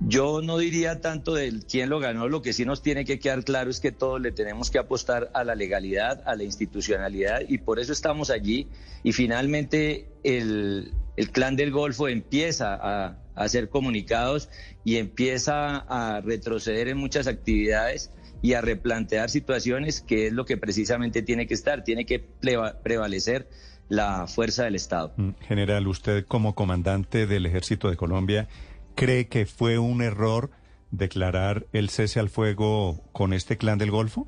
Yo 0.00 0.42
no 0.42 0.58
diría 0.58 1.00
tanto 1.00 1.34
del 1.34 1.64
quién 1.64 1.88
lo 1.88 1.98
ganó, 1.98 2.28
lo 2.28 2.42
que 2.42 2.52
sí 2.52 2.64
nos 2.64 2.82
tiene 2.82 3.04
que 3.04 3.18
quedar 3.18 3.44
claro 3.44 3.70
es 3.70 3.80
que 3.80 3.92
todos 3.92 4.20
le 4.20 4.32
tenemos 4.32 4.70
que 4.70 4.78
apostar 4.78 5.30
a 5.34 5.44
la 5.44 5.54
legalidad, 5.54 6.22
a 6.26 6.34
la 6.34 6.44
institucionalidad 6.44 7.40
y 7.48 7.58
por 7.58 7.78
eso 7.78 7.92
estamos 7.92 8.28
allí 8.30 8.66
y 9.02 9.12
finalmente 9.12 10.08
el, 10.22 10.92
clan 11.32 11.56
del 11.56 11.70
Golfo 11.70 12.08
empieza 12.08 12.74
a, 12.74 13.18
hacer 13.34 13.68
comunicados 13.68 14.48
y 14.84 14.96
empieza 14.96 15.78
a 15.78 16.20
retroceder 16.20 16.88
en 16.88 16.98
muchas 16.98 17.26
actividades 17.26 18.10
y 18.44 18.52
a 18.52 18.60
replantear 18.60 19.30
situaciones 19.30 20.02
que 20.02 20.26
es 20.26 20.32
lo 20.34 20.44
que 20.44 20.58
precisamente 20.58 21.22
tiene 21.22 21.46
que 21.46 21.54
estar, 21.54 21.82
tiene 21.82 22.04
que 22.04 22.18
prevalecer 22.18 23.48
la 23.88 24.26
fuerza 24.26 24.64
del 24.64 24.74
Estado. 24.74 25.14
Mm, 25.16 25.30
general, 25.40 25.86
usted 25.86 26.26
como 26.26 26.54
comandante 26.54 27.26
del 27.26 27.46
Ejército 27.46 27.88
de 27.88 27.96
Colombia, 27.96 28.48
cree 28.96 29.28
que 29.28 29.46
fue 29.46 29.78
un 29.78 30.02
error 30.02 30.50
declarar 30.90 31.64
el 31.72 31.88
cese 31.88 32.20
al 32.20 32.28
fuego 32.28 33.02
con 33.12 33.32
este 33.32 33.56
clan 33.56 33.78
del 33.78 33.90
Golfo? 33.90 34.26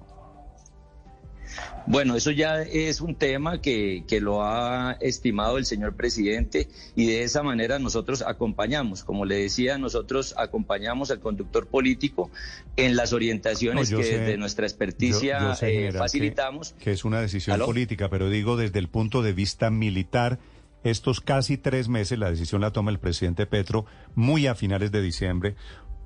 Bueno, 1.86 2.16
eso 2.16 2.30
ya 2.30 2.62
es 2.62 3.00
un 3.00 3.14
tema 3.14 3.60
que, 3.60 4.04
que, 4.08 4.20
lo 4.20 4.42
ha 4.42 4.96
estimado 5.00 5.58
el 5.58 5.66
señor 5.66 5.94
presidente 5.94 6.68
y 6.96 7.06
de 7.06 7.22
esa 7.22 7.42
manera 7.42 7.78
nosotros 7.78 8.22
acompañamos. 8.22 9.04
Como 9.04 9.24
le 9.24 9.36
decía, 9.36 9.78
nosotros 9.78 10.34
acompañamos 10.36 11.10
al 11.10 11.20
conductor 11.20 11.66
político 11.68 12.30
en 12.76 12.96
las 12.96 13.12
orientaciones 13.12 13.90
que 13.90 13.96
desde 13.96 14.36
nuestra 14.36 14.66
experticia 14.66 15.56
eh, 15.62 15.92
facilitamos. 15.92 16.74
Que, 16.78 16.92
es 16.92 17.04
una 17.04 17.20
decisión 17.20 17.60
política, 17.60 18.08
pero 18.10 18.30
digo 18.30 18.56
desde 18.56 18.78
el 18.78 18.88
punto 18.88 19.22
de 19.22 19.32
vista 19.32 19.70
militar. 19.70 20.38
Estos 20.84 21.20
casi 21.20 21.56
tres 21.56 21.88
meses, 21.88 22.16
la 22.16 22.30
decisión 22.30 22.60
la 22.60 22.70
toma 22.70 22.92
el 22.92 23.00
presidente 23.00 23.46
Petro 23.46 23.86
muy 24.14 24.46
a 24.46 24.54
finales 24.54 24.92
de 24.92 25.02
diciembre. 25.02 25.56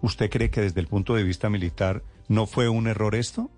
¿Usted 0.00 0.30
cree 0.30 0.50
que 0.50 0.62
desde 0.62 0.80
el 0.80 0.86
punto 0.86 1.14
de 1.14 1.22
vista 1.22 1.50
militar 1.50 2.02
no 2.28 2.46
fue 2.46 2.70
un 2.70 2.86
error 2.86 3.14
esto? 3.14 3.50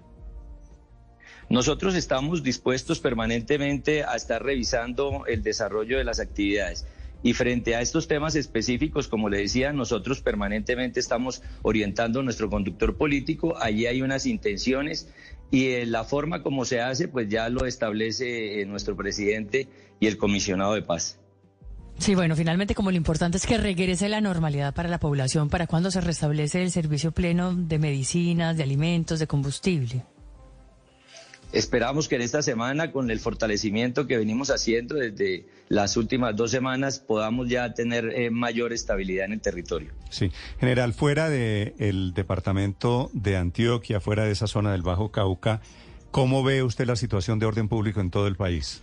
Nosotros 1.49 1.95
estamos 1.95 2.43
dispuestos 2.43 3.01
permanentemente 3.01 4.05
a 4.05 4.15
estar 4.15 4.43
revisando 4.43 5.27
el 5.27 5.43
desarrollo 5.43 5.99
de 5.99 6.05
las 6.05 6.21
actividades. 6.21 6.87
Y 7.23 7.35
frente 7.35 7.77
a 7.77 7.81
estos 7.81 8.09
temas 8.09 8.35
específicos, 8.35 9.07
como 9.07 9.29
le 9.29 9.39
decía, 9.39 9.73
nosotros 9.73 10.21
permanentemente 10.21 10.99
estamos 10.99 11.43
orientando 11.63 12.23
nuestro 12.23 12.51
conductor 12.51 12.97
político. 12.97 13.57
Allí 13.61 13.87
hay 13.87 14.03
unas 14.03 14.27
intenciones 14.27 15.09
y 15.51 15.85
la 15.85 16.05
forma 16.05 16.43
como 16.43 16.65
se 16.65 16.81
hace, 16.81 17.07
pues 17.07 17.29
ya 17.29 17.49
lo 17.49 17.67
establece 17.67 18.61
eh, 18.61 18.67
nuestro 18.67 18.97
presidente 18.97 19.69
y 20.01 20.07
el 20.07 20.17
comisionado 20.17 20.75
de 20.75 20.83
paz. 20.83 21.21
Sí, 21.99 22.15
bueno, 22.17 22.35
finalmente 22.35 22.75
como 22.75 22.91
lo 22.91 22.97
importante 22.97 23.37
es 23.37 23.47
que 23.47 23.59
regrese 23.59 24.09
la 24.09 24.21
normalidad 24.21 24.75
para 24.75 24.89
la 24.89 24.99
población, 24.99 25.49
¿para 25.49 25.67
cuando 25.69 25.91
se 25.91 26.01
restablece 26.01 26.63
el 26.63 26.71
servicio 26.73 27.13
pleno 27.13 27.55
de 27.55 27.79
medicinas, 27.79 28.57
de 28.57 28.65
alimentos, 28.65 29.21
de 29.21 29.27
combustible? 29.29 30.05
Esperamos 31.53 32.09
que 32.09 32.17
en 32.17 32.23
esta 32.23 32.41
semana, 32.41 32.93
con 32.93 33.11
el 33.11 33.21
fortalecimiento 33.21 34.07
que 34.07 34.17
venimos 34.17 34.51
haciendo 34.51 34.95
desde 34.95 35.47
las 35.69 35.99
últimas 35.99 36.35
dos 36.35 36.51
semanas, 36.51 36.99
podamos 36.99 37.49
ya 37.49 37.75
tener 37.75 38.07
eh, 38.15 38.31
mayor 38.31 38.73
estabilidad 38.73 39.27
en 39.27 39.35
el 39.35 39.41
territorio. 39.41 39.93
Sí, 40.09 40.31
general, 40.59 40.95
fuera 40.95 41.29
del 41.29 42.15
departamento 42.15 43.11
de 43.13 43.37
Antioquia, 43.37 44.01
fuera 44.01 44.25
de 44.25 44.33
esa 44.33 44.47
zona 44.47 44.73
del 44.73 44.83
Bajo 44.83 45.11
Cauca, 45.11 45.61
¿cómo 46.11 46.43
ve 46.43 46.63
usted 46.63 46.87
la 46.87 46.97
situación 46.97 47.39
de 47.39 47.47
orden 47.47 47.69
público 47.69 48.01
en 48.01 48.11
todo 48.11 48.27
el 48.27 48.37
país? 48.37 48.83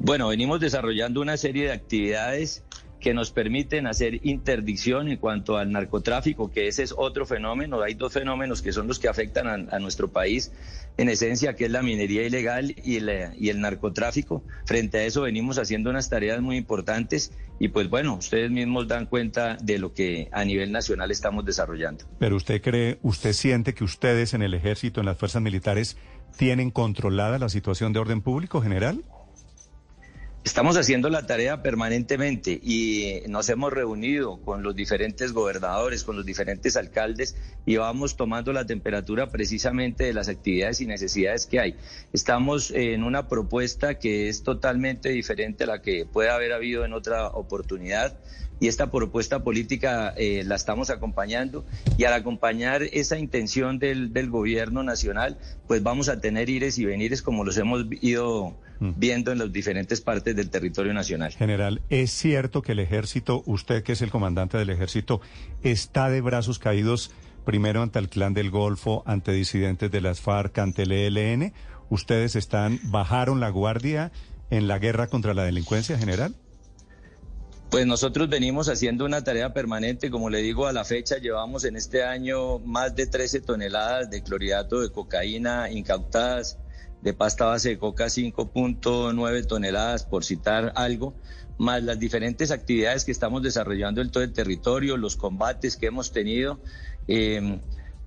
Bueno, 0.00 0.28
venimos 0.28 0.58
desarrollando 0.58 1.20
una 1.20 1.36
serie 1.36 1.66
de 1.66 1.72
actividades 1.72 2.64
que 3.04 3.12
nos 3.12 3.30
permiten 3.30 3.86
hacer 3.86 4.26
interdicción 4.26 5.08
en 5.08 5.18
cuanto 5.18 5.58
al 5.58 5.70
narcotráfico, 5.70 6.50
que 6.50 6.68
ese 6.68 6.82
es 6.82 6.94
otro 6.96 7.26
fenómeno. 7.26 7.82
Hay 7.82 7.92
dos 7.92 8.14
fenómenos 8.14 8.62
que 8.62 8.72
son 8.72 8.88
los 8.88 8.98
que 8.98 9.08
afectan 9.08 9.68
a, 9.70 9.78
nuestro 9.78 10.08
país, 10.08 10.52
en 10.96 11.08
esencia, 11.08 11.54
que 11.54 11.66
es 11.66 11.70
la 11.70 11.82
minería 11.82 12.22
ilegal 12.22 12.74
y 12.82 12.96
el, 12.96 13.60
narcotráfico. 13.60 14.44
Frente 14.66 14.98
a 14.98 15.04
eso 15.04 15.22
venimos 15.22 15.58
haciendo 15.58 15.90
unas 15.90 16.08
tareas 16.08 16.40
muy 16.40 16.56
importantes 16.56 17.32
y 17.58 17.68
pues 17.68 17.88
bueno, 17.88 18.14
ustedes 18.14 18.50
mismos 18.50 18.88
dan 18.88 19.06
cuenta 19.06 19.56
de 19.56 19.78
lo 19.78 19.92
que 19.92 20.28
a 20.32 20.44
nivel 20.44 20.72
nacional 20.72 21.10
estamos 21.10 21.44
desarrollando. 21.44 22.04
Pero 22.18 22.36
usted 22.36 22.60
cree, 22.62 22.98
usted 23.02 23.32
siente 23.32 23.74
que 23.74 23.84
ustedes 23.84 24.34
en 24.34 24.42
el 24.42 24.54
ejército, 24.54 25.00
en 25.00 25.06
las 25.06 25.18
fuerzas 25.18 25.42
militares, 25.42 25.96
tienen 26.36 26.70
controlada 26.70 27.38
la 27.38 27.48
situación 27.48 27.92
de 27.92 28.00
orden 28.00 28.20
público 28.20 28.60
general? 28.60 29.04
Estamos 30.44 30.76
haciendo 30.76 31.08
la 31.08 31.24
tarea 31.24 31.62
permanentemente 31.62 32.60
y 32.62 33.22
nos 33.28 33.48
hemos 33.48 33.72
reunido 33.72 34.42
con 34.42 34.62
los 34.62 34.76
diferentes 34.76 35.32
gobernadores, 35.32 36.04
con 36.04 36.16
los 36.16 36.26
diferentes 36.26 36.76
alcaldes 36.76 37.34
y 37.64 37.76
vamos 37.76 38.14
tomando 38.14 38.52
la 38.52 38.66
temperatura 38.66 39.30
precisamente 39.30 40.04
de 40.04 40.12
las 40.12 40.28
actividades 40.28 40.82
y 40.82 40.86
necesidades 40.86 41.46
que 41.46 41.60
hay. 41.60 41.76
Estamos 42.12 42.70
en 42.72 43.04
una 43.04 43.26
propuesta 43.26 43.98
que 43.98 44.28
es 44.28 44.42
totalmente 44.42 45.08
diferente 45.08 45.64
a 45.64 45.66
la 45.66 45.80
que 45.80 46.04
puede 46.04 46.28
haber 46.28 46.52
habido 46.52 46.84
en 46.84 46.92
otra 46.92 47.28
oportunidad 47.28 48.18
y 48.60 48.68
esta 48.68 48.90
propuesta 48.90 49.42
política 49.42 50.14
eh, 50.16 50.42
la 50.44 50.54
estamos 50.54 50.90
acompañando 50.90 51.64
y 51.98 52.04
al 52.04 52.12
acompañar 52.12 52.82
esa 52.82 53.18
intención 53.18 53.78
del, 53.78 54.12
del, 54.12 54.30
gobierno 54.30 54.82
nacional, 54.82 55.38
pues 55.66 55.82
vamos 55.82 56.08
a 56.08 56.20
tener 56.20 56.48
ires 56.48 56.78
y 56.78 56.84
venires 56.84 57.22
como 57.22 57.44
los 57.44 57.56
hemos 57.56 57.84
ido 58.00 58.56
mm. 58.80 58.92
viendo 58.96 59.32
en 59.32 59.38
las 59.38 59.52
diferentes 59.52 60.00
partes 60.00 60.34
del 60.36 60.50
territorio 60.50 60.94
nacional. 60.94 61.32
General, 61.32 61.82
¿es 61.90 62.10
cierto 62.10 62.62
que 62.62 62.72
el 62.72 62.78
ejército, 62.78 63.42
usted 63.46 63.82
que 63.82 63.92
es 63.92 64.02
el 64.02 64.10
comandante 64.10 64.56
del 64.56 64.70
ejército, 64.70 65.20
está 65.62 66.08
de 66.08 66.20
brazos 66.20 66.58
caídos 66.58 67.10
primero 67.44 67.82
ante 67.82 67.98
el 67.98 68.08
clan 68.08 68.34
del 68.34 68.50
Golfo, 68.50 69.02
ante 69.06 69.32
disidentes 69.32 69.90
de 69.90 70.00
las 70.00 70.20
FARC, 70.20 70.58
ante 70.58 70.82
el 70.82 70.92
ELN? 70.92 71.52
¿Ustedes 71.90 72.34
están, 72.34 72.80
bajaron 72.84 73.40
la 73.40 73.50
guardia 73.50 74.10
en 74.50 74.68
la 74.68 74.78
guerra 74.78 75.08
contra 75.08 75.34
la 75.34 75.44
delincuencia 75.44 75.98
general? 75.98 76.34
Pues 77.70 77.86
nosotros 77.86 78.28
venimos 78.28 78.68
haciendo 78.68 79.04
una 79.04 79.24
tarea 79.24 79.52
permanente, 79.52 80.10
como 80.10 80.30
le 80.30 80.38
digo, 80.38 80.66
a 80.66 80.72
la 80.72 80.84
fecha 80.84 81.18
llevamos 81.18 81.64
en 81.64 81.76
este 81.76 82.04
año 82.04 82.60
más 82.60 82.94
de 82.94 83.06
13 83.06 83.40
toneladas 83.40 84.10
de 84.10 84.22
clorhidrato 84.22 84.80
de 84.80 84.90
cocaína 84.90 85.70
incautadas, 85.70 86.58
de 87.02 87.12
pasta 87.14 87.46
base 87.46 87.70
de 87.70 87.78
coca 87.78 88.06
5.9 88.06 89.46
toneladas, 89.46 90.04
por 90.04 90.24
citar 90.24 90.72
algo, 90.76 91.14
más 91.58 91.82
las 91.82 91.98
diferentes 91.98 92.50
actividades 92.50 93.04
que 93.04 93.12
estamos 93.12 93.42
desarrollando 93.42 94.00
en 94.00 94.10
todo 94.10 94.22
el 94.22 94.32
territorio, 94.32 94.96
los 94.96 95.16
combates 95.16 95.76
que 95.76 95.86
hemos 95.86 96.12
tenido. 96.12 96.60
Eh, 97.08 97.60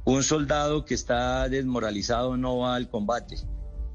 un 0.06 0.24
soldado 0.24 0.86
que 0.86 0.94
está 0.94 1.50
desmoralizado 1.50 2.38
no 2.38 2.60
va 2.60 2.76
al 2.76 2.90
combate. 2.90 3.36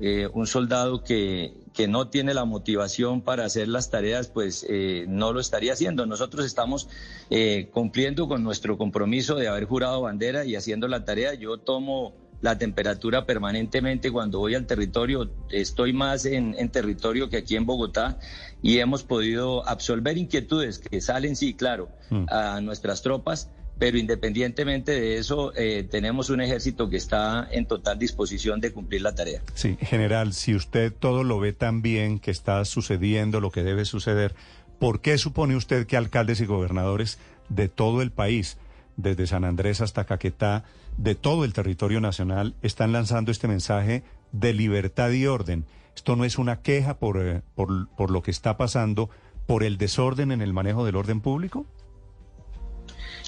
Eh, 0.04 0.28
un 0.32 0.48
soldado 0.48 1.04
que, 1.04 1.54
que, 1.72 1.86
no 1.86 2.08
tiene 2.08 2.34
la 2.34 2.44
motivación 2.44 3.20
para 3.22 3.44
hacer 3.44 3.68
las 3.68 3.88
tareas, 3.88 4.26
pues 4.26 4.66
eh, 4.68 5.04
no 5.06 5.32
lo 5.32 5.38
estaría 5.38 5.74
haciendo. 5.74 6.06
Nosotros 6.06 6.44
estamos 6.44 6.88
eh, 7.30 7.68
cumpliendo 7.72 8.26
con 8.26 8.42
nuestro 8.42 8.76
compromiso 8.76 9.36
de 9.36 9.46
haber 9.46 9.66
jurado 9.66 10.02
bandera 10.02 10.44
y 10.44 10.56
haciendo 10.56 10.88
la 10.88 11.04
tarea. 11.04 11.34
Yo 11.34 11.58
tomo 11.58 12.14
la 12.40 12.58
temperatura 12.58 13.26
permanentemente 13.26 14.10
cuando 14.10 14.40
voy 14.40 14.56
al 14.56 14.66
territorio. 14.66 15.30
Estoy 15.50 15.92
más 15.92 16.24
en, 16.24 16.56
en, 16.58 16.68
territorio 16.70 17.30
que 17.30 17.36
aquí 17.36 17.54
en 17.54 17.64
Bogotá 17.64 18.18
y 18.60 18.78
hemos 18.78 19.04
podido 19.04 19.64
absolver 19.68 20.18
inquietudes 20.18 20.80
que 20.80 21.00
salen, 21.00 21.36
sí, 21.36 21.54
claro, 21.54 21.90
mm. 22.10 22.24
a 22.28 22.60
nuestras 22.60 23.02
tropas 23.02 23.52
pero 23.78 23.98
independientemente 23.98 24.92
de 24.92 25.18
eso, 25.18 25.52
eh, 25.56 25.86
tenemos 25.90 26.30
un 26.30 26.40
ejército 26.40 26.88
que 26.88 26.96
está 26.96 27.48
en 27.50 27.66
total 27.66 27.98
disposición 27.98 28.60
de 28.60 28.72
cumplir 28.72 29.02
la 29.02 29.14
tarea. 29.14 29.42
Sí, 29.54 29.76
general, 29.80 30.32
si 30.34 30.54
usted 30.54 30.92
todo 30.92 31.24
lo 31.24 31.40
ve 31.40 31.52
tan 31.52 31.82
bien, 31.82 32.18
que 32.18 32.30
está 32.30 32.64
sucediendo 32.64 33.40
lo 33.40 33.50
que 33.50 33.62
debe 33.62 33.84
suceder, 33.84 34.34
¿por 34.78 35.00
qué 35.00 35.18
supone 35.18 35.56
usted 35.56 35.86
que 35.86 35.96
alcaldes 35.96 36.40
y 36.40 36.46
gobernadores 36.46 37.18
de 37.48 37.68
todo 37.68 38.02
el 38.02 38.12
país, 38.12 38.56
desde 38.96 39.26
San 39.26 39.44
Andrés 39.44 39.80
hasta 39.80 40.04
Caquetá, 40.04 40.64
de 40.96 41.14
todo 41.14 41.44
el 41.44 41.52
territorio 41.52 42.00
nacional, 42.00 42.54
están 42.62 42.92
lanzando 42.92 43.32
este 43.32 43.48
mensaje 43.48 44.04
de 44.32 44.52
libertad 44.52 45.10
y 45.10 45.26
orden? 45.26 45.64
Esto 45.96 46.16
no 46.16 46.24
es 46.24 46.38
una 46.38 46.60
queja 46.60 46.98
por, 46.98 47.20
eh, 47.20 47.42
por, 47.54 47.88
por 47.96 48.10
lo 48.10 48.22
que 48.22 48.30
está 48.30 48.56
pasando, 48.56 49.10
por 49.46 49.64
el 49.64 49.76
desorden 49.76 50.30
en 50.30 50.40
el 50.40 50.52
manejo 50.52 50.84
del 50.84 50.96
orden 50.96 51.20
público? 51.20 51.66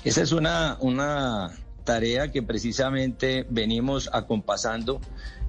Esa 0.04 0.20
es 0.20 0.32
una, 0.32 0.76
una 0.80 1.52
tarea 1.84 2.30
que 2.30 2.42
precisamente 2.42 3.46
venimos 3.48 4.10
acompasando 4.12 5.00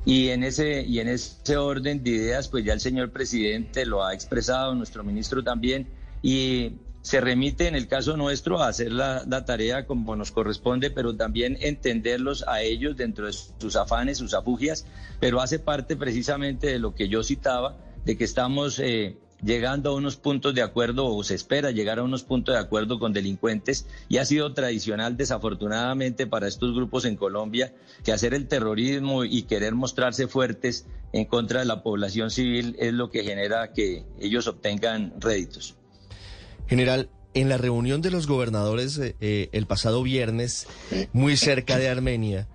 y 0.05 0.29
en 0.29 0.43
ese 0.43 0.83
y 0.83 0.99
en 0.99 1.09
ese 1.09 1.57
orden 1.57 2.03
de 2.03 2.11
ideas 2.11 2.47
pues 2.47 2.63
ya 2.63 2.71
el 2.71 2.79
señor 2.79 3.11
presidente 3.11 3.85
lo 3.85 4.05
ha 4.05 4.13
expresado, 4.13 4.73
nuestro 4.73 5.03
ministro 5.03 5.43
también 5.43 5.87
y 6.21 6.73
se 7.01 7.19
remite 7.19 7.67
en 7.67 7.75
el 7.75 7.87
caso 7.87 8.15
nuestro 8.15 8.61
a 8.61 8.69
hacer 8.69 8.93
la, 8.93 9.23
la, 9.27 9.45
tarea 9.45 9.85
como 9.85 10.15
nos 10.15 10.31
corresponde, 10.31 10.89
pero 10.89 11.15
también 11.15 11.57
entenderlos 11.59 12.45
a 12.47 12.61
ellos 12.61 12.95
dentro 12.95 13.27
de 13.27 13.33
sus 13.33 13.75
afanes, 13.75 14.17
sus 14.17 14.33
afugias, 14.33 14.87
pero 15.19 15.39
hace 15.41 15.59
parte 15.59 15.97
precisamente 15.97 16.65
de 16.67 16.79
lo 16.79 16.95
que 16.95 17.07
yo 17.07 17.23
citaba, 17.23 17.77
de 18.05 18.17
que 18.17 18.23
estamos 18.23 18.79
eh, 18.79 19.17
llegando 19.43 19.91
a 19.91 19.95
unos 19.95 20.15
puntos 20.15 20.53
de 20.55 20.61
acuerdo 20.61 21.05
o 21.05 21.23
se 21.23 21.35
espera 21.35 21.71
llegar 21.71 21.99
a 21.99 22.03
unos 22.03 22.23
puntos 22.23 22.55
de 22.55 22.61
acuerdo 22.61 22.99
con 22.99 23.13
delincuentes 23.13 23.85
y 24.09 24.17
ha 24.17 24.25
sido 24.25 24.53
tradicional 24.53 25.17
desafortunadamente 25.17 26.27
para 26.27 26.47
estos 26.47 26.73
grupos 26.75 27.05
en 27.05 27.15
Colombia 27.15 27.73
que 28.03 28.11
hacer 28.11 28.33
el 28.33 28.47
terrorismo 28.47 29.23
y 29.23 29.43
querer 29.43 29.75
mostrarse 29.75 30.27
fuertes 30.27 30.85
en 31.13 31.25
contra 31.25 31.59
de 31.59 31.65
la 31.65 31.83
población 31.83 32.31
civil 32.31 32.75
es 32.79 32.93
lo 32.93 33.09
que 33.09 33.23
genera 33.23 33.71
que 33.73 34.03
ellos 34.19 34.47
obtengan 34.47 35.13
réditos. 35.19 35.75
General, 36.67 37.09
en 37.33 37.49
la 37.49 37.57
reunión 37.57 38.01
de 38.01 38.11
los 38.11 38.27
gobernadores 38.27 38.97
eh, 38.97 39.15
eh, 39.19 39.49
el 39.51 39.67
pasado 39.67 40.01
viernes, 40.03 40.67
muy 41.13 41.37
cerca 41.37 41.77
de 41.77 41.89
Armenia, 41.89 42.47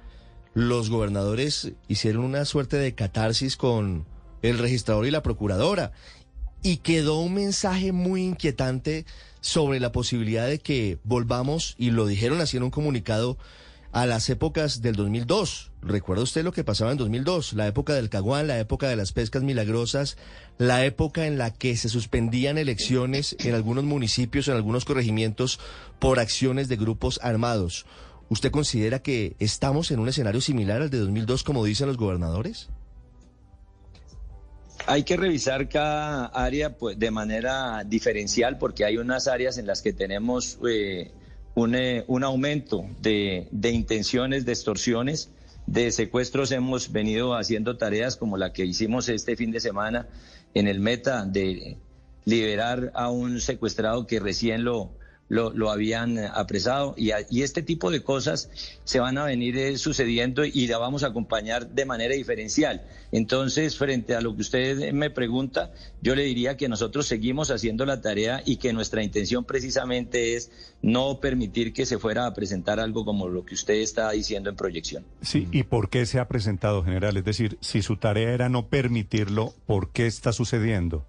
los 0.54 0.90
gobernadores 0.90 1.72
hicieron 1.86 2.24
una 2.24 2.44
suerte 2.44 2.76
de 2.76 2.94
catarsis 2.94 3.56
con 3.56 4.06
el 4.42 4.58
registrador 4.58 5.06
y 5.06 5.10
la 5.10 5.22
procuradora 5.22 5.92
y 6.62 6.78
quedó 6.78 7.20
un 7.20 7.34
mensaje 7.34 7.92
muy 7.92 8.22
inquietante 8.22 9.06
sobre 9.40 9.80
la 9.80 9.92
posibilidad 9.92 10.46
de 10.46 10.58
que 10.58 10.98
volvamos, 11.04 11.74
y 11.78 11.90
lo 11.90 12.06
dijeron 12.06 12.40
así 12.40 12.56
en 12.56 12.64
un 12.64 12.70
comunicado, 12.70 13.38
a 13.92 14.06
las 14.06 14.28
épocas 14.30 14.82
del 14.82 14.94
2002. 14.94 15.72
¿Recuerda 15.82 16.22
usted 16.22 16.44
lo 16.44 16.52
que 16.52 16.62
pasaba 16.62 16.92
en 16.92 16.98
2002? 16.98 17.54
La 17.54 17.66
época 17.66 17.94
del 17.94 18.08
Caguán, 18.08 18.46
la 18.46 18.58
época 18.58 18.88
de 18.88 18.96
las 18.96 19.12
pescas 19.12 19.42
milagrosas, 19.42 20.16
la 20.58 20.84
época 20.84 21.26
en 21.26 21.38
la 21.38 21.52
que 21.52 21.76
se 21.76 21.88
suspendían 21.88 22.58
elecciones 22.58 23.34
en 23.40 23.54
algunos 23.54 23.84
municipios, 23.84 24.46
en 24.48 24.54
algunos 24.54 24.84
corregimientos, 24.84 25.58
por 25.98 26.20
acciones 26.20 26.68
de 26.68 26.76
grupos 26.76 27.18
armados. 27.22 27.86
¿Usted 28.28 28.52
considera 28.52 29.00
que 29.00 29.34
estamos 29.40 29.90
en 29.90 29.98
un 29.98 30.08
escenario 30.08 30.40
similar 30.40 30.82
al 30.82 30.90
de 30.90 30.98
2002, 30.98 31.42
como 31.42 31.64
dicen 31.64 31.88
los 31.88 31.96
gobernadores? 31.96 32.68
Hay 34.90 35.04
que 35.04 35.16
revisar 35.16 35.68
cada 35.68 36.26
área 36.26 36.76
pues, 36.76 36.98
de 36.98 37.12
manera 37.12 37.84
diferencial 37.84 38.58
porque 38.58 38.84
hay 38.84 38.96
unas 38.96 39.28
áreas 39.28 39.56
en 39.56 39.68
las 39.68 39.82
que 39.82 39.92
tenemos 39.92 40.58
eh, 40.68 41.12
un, 41.54 41.76
eh, 41.76 42.02
un, 42.08 42.24
aumento 42.24 42.84
de, 43.00 43.46
de 43.52 43.70
intenciones, 43.70 44.44
de 44.44 44.50
extorsiones, 44.50 45.30
de 45.68 45.92
secuestros. 45.92 46.50
Hemos 46.50 46.90
venido 46.90 47.36
haciendo 47.36 47.76
tareas 47.76 48.16
como 48.16 48.36
la 48.36 48.52
que 48.52 48.64
hicimos 48.64 49.08
este 49.08 49.36
fin 49.36 49.52
de 49.52 49.60
semana 49.60 50.08
en 50.54 50.66
el 50.66 50.80
Meta 50.80 51.24
de 51.24 51.76
liberar 52.24 52.90
a 52.96 53.10
un 53.10 53.40
secuestrado 53.40 54.08
que 54.08 54.18
recién 54.18 54.64
lo, 54.64 54.90
lo, 55.30 55.52
lo 55.54 55.70
habían 55.70 56.18
eh, 56.18 56.28
apresado 56.34 56.94
y, 56.98 57.12
y, 57.30 57.42
este 57.42 57.62
tipo 57.62 57.90
de 57.90 58.02
cosas 58.02 58.50
se 58.84 58.98
van 58.98 59.16
a 59.16 59.24
venir 59.24 59.56
eh, 59.56 59.78
sucediendo 59.78 60.44
y 60.44 60.66
la 60.66 60.76
vamos 60.76 61.04
a 61.04 61.06
acompañar 61.06 61.70
de 61.70 61.86
manera 61.86 62.14
diferencial. 62.14 62.82
Entonces, 63.12 63.78
frente 63.78 64.14
a 64.14 64.20
lo 64.20 64.34
que 64.34 64.42
usted 64.42 64.92
me 64.92 65.08
pregunta, 65.08 65.72
yo 66.02 66.14
le 66.14 66.24
diría 66.24 66.56
que 66.56 66.68
nosotros 66.68 67.06
seguimos 67.06 67.50
haciendo 67.50 67.86
la 67.86 68.00
tarea 68.00 68.42
y 68.44 68.56
que 68.56 68.72
nuestra 68.72 69.02
intención 69.02 69.44
precisamente 69.44 70.34
es 70.34 70.50
no 70.82 71.20
permitir 71.20 71.72
que 71.72 71.86
se 71.86 71.98
fuera 71.98 72.26
a 72.26 72.34
presentar 72.34 72.80
algo 72.80 73.04
como 73.04 73.28
lo 73.28 73.44
que 73.44 73.54
usted 73.54 73.74
está 73.74 74.10
diciendo 74.10 74.50
en 74.50 74.56
proyección. 74.56 75.04
Sí, 75.22 75.46
¿y 75.52 75.62
por 75.62 75.90
qué 75.90 76.06
se 76.06 76.18
ha 76.18 76.26
presentado, 76.26 76.82
general? 76.82 77.16
Es 77.16 77.24
decir, 77.24 77.56
si 77.60 77.82
su 77.82 77.96
tarea 77.96 78.32
era 78.32 78.48
no 78.48 78.66
permitirlo, 78.66 79.54
¿por 79.66 79.92
qué 79.92 80.08
está 80.08 80.32
sucediendo? 80.32 81.06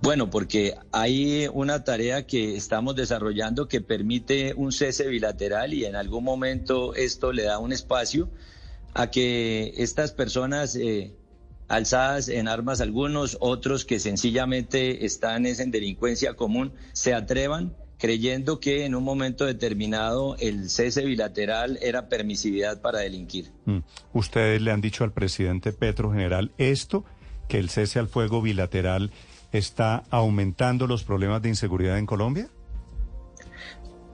Bueno, 0.00 0.30
porque 0.30 0.74
hay 0.92 1.48
una 1.52 1.82
tarea 1.82 2.26
que 2.26 2.56
estamos 2.56 2.94
desarrollando 2.94 3.66
que 3.66 3.80
permite 3.80 4.54
un 4.54 4.70
cese 4.72 5.08
bilateral 5.08 5.74
y 5.74 5.84
en 5.84 5.96
algún 5.96 6.22
momento 6.22 6.94
esto 6.94 7.32
le 7.32 7.42
da 7.44 7.58
un 7.58 7.72
espacio 7.72 8.30
a 8.94 9.10
que 9.10 9.74
estas 9.76 10.12
personas 10.12 10.76
eh, 10.76 11.14
alzadas 11.66 12.28
en 12.28 12.48
armas, 12.48 12.80
algunos, 12.80 13.36
otros 13.40 13.84
que 13.84 13.98
sencillamente 13.98 15.04
están 15.04 15.46
en 15.46 15.70
delincuencia 15.70 16.34
común, 16.34 16.72
se 16.92 17.12
atrevan 17.12 17.74
creyendo 17.98 18.60
que 18.60 18.84
en 18.84 18.94
un 18.94 19.02
momento 19.02 19.44
determinado 19.44 20.36
el 20.38 20.70
cese 20.70 21.04
bilateral 21.04 21.78
era 21.82 22.08
permisividad 22.08 22.80
para 22.80 23.00
delinquir. 23.00 23.50
Mm. 23.66 23.78
Ustedes 24.12 24.62
le 24.62 24.70
han 24.70 24.80
dicho 24.80 25.04
al 25.04 25.12
presidente 25.12 25.72
Petro 25.72 26.12
General 26.12 26.52
esto, 26.58 27.04
que 27.48 27.58
el 27.58 27.70
cese 27.70 27.98
al 27.98 28.08
fuego 28.08 28.40
bilateral 28.40 29.10
está 29.52 30.04
aumentando 30.10 30.86
los 30.86 31.04
problemas 31.04 31.42
de 31.42 31.50
inseguridad 31.50 31.98
en 31.98 32.06
Colombia? 32.06 32.48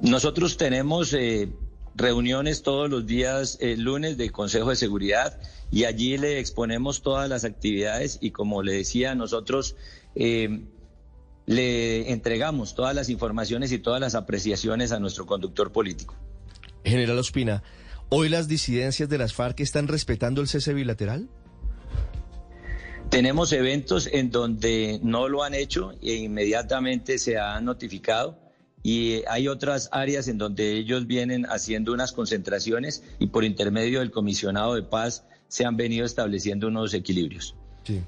Nosotros 0.00 0.56
tenemos 0.56 1.12
eh, 1.14 1.48
reuniones 1.94 2.62
todos 2.62 2.90
los 2.90 3.06
días 3.06 3.58
el 3.60 3.68
eh, 3.68 3.76
lunes 3.76 4.16
del 4.16 4.32
Consejo 4.32 4.70
de 4.70 4.76
Seguridad 4.76 5.40
y 5.70 5.84
allí 5.84 6.18
le 6.18 6.38
exponemos 6.38 7.02
todas 7.02 7.28
las 7.28 7.44
actividades 7.44 8.18
y 8.20 8.30
como 8.30 8.62
le 8.62 8.74
decía, 8.74 9.14
nosotros 9.14 9.76
eh, 10.14 10.60
le 11.46 12.12
entregamos 12.12 12.74
todas 12.74 12.94
las 12.94 13.08
informaciones 13.08 13.72
y 13.72 13.78
todas 13.78 14.00
las 14.00 14.14
apreciaciones 14.14 14.92
a 14.92 14.98
nuestro 14.98 15.26
conductor 15.26 15.72
político. 15.72 16.14
General 16.84 17.18
Ospina, 17.18 17.62
¿hoy 18.08 18.28
las 18.28 18.48
disidencias 18.48 19.08
de 19.08 19.18
las 19.18 19.32
FARC 19.32 19.60
están 19.60 19.88
respetando 19.88 20.40
el 20.40 20.48
cese 20.48 20.74
bilateral? 20.74 21.28
Tenemos 23.14 23.52
eventos 23.52 24.08
en 24.10 24.32
donde 24.32 24.98
no 25.04 25.28
lo 25.28 25.44
han 25.44 25.54
hecho 25.54 25.92
e 26.02 26.14
inmediatamente 26.14 27.18
se 27.18 27.38
ha 27.38 27.60
notificado 27.60 28.36
y 28.82 29.22
hay 29.28 29.46
otras 29.46 29.88
áreas 29.92 30.26
en 30.26 30.36
donde 30.36 30.72
ellos 30.72 31.06
vienen 31.06 31.46
haciendo 31.46 31.92
unas 31.92 32.10
concentraciones 32.10 33.04
y 33.20 33.28
por 33.28 33.44
intermedio 33.44 34.00
del 34.00 34.10
comisionado 34.10 34.74
de 34.74 34.82
paz 34.82 35.24
se 35.46 35.64
han 35.64 35.76
venido 35.76 36.04
estableciendo 36.04 36.66
unos 36.66 36.92
equilibrios. 36.92 37.54
Sí. 37.84 38.02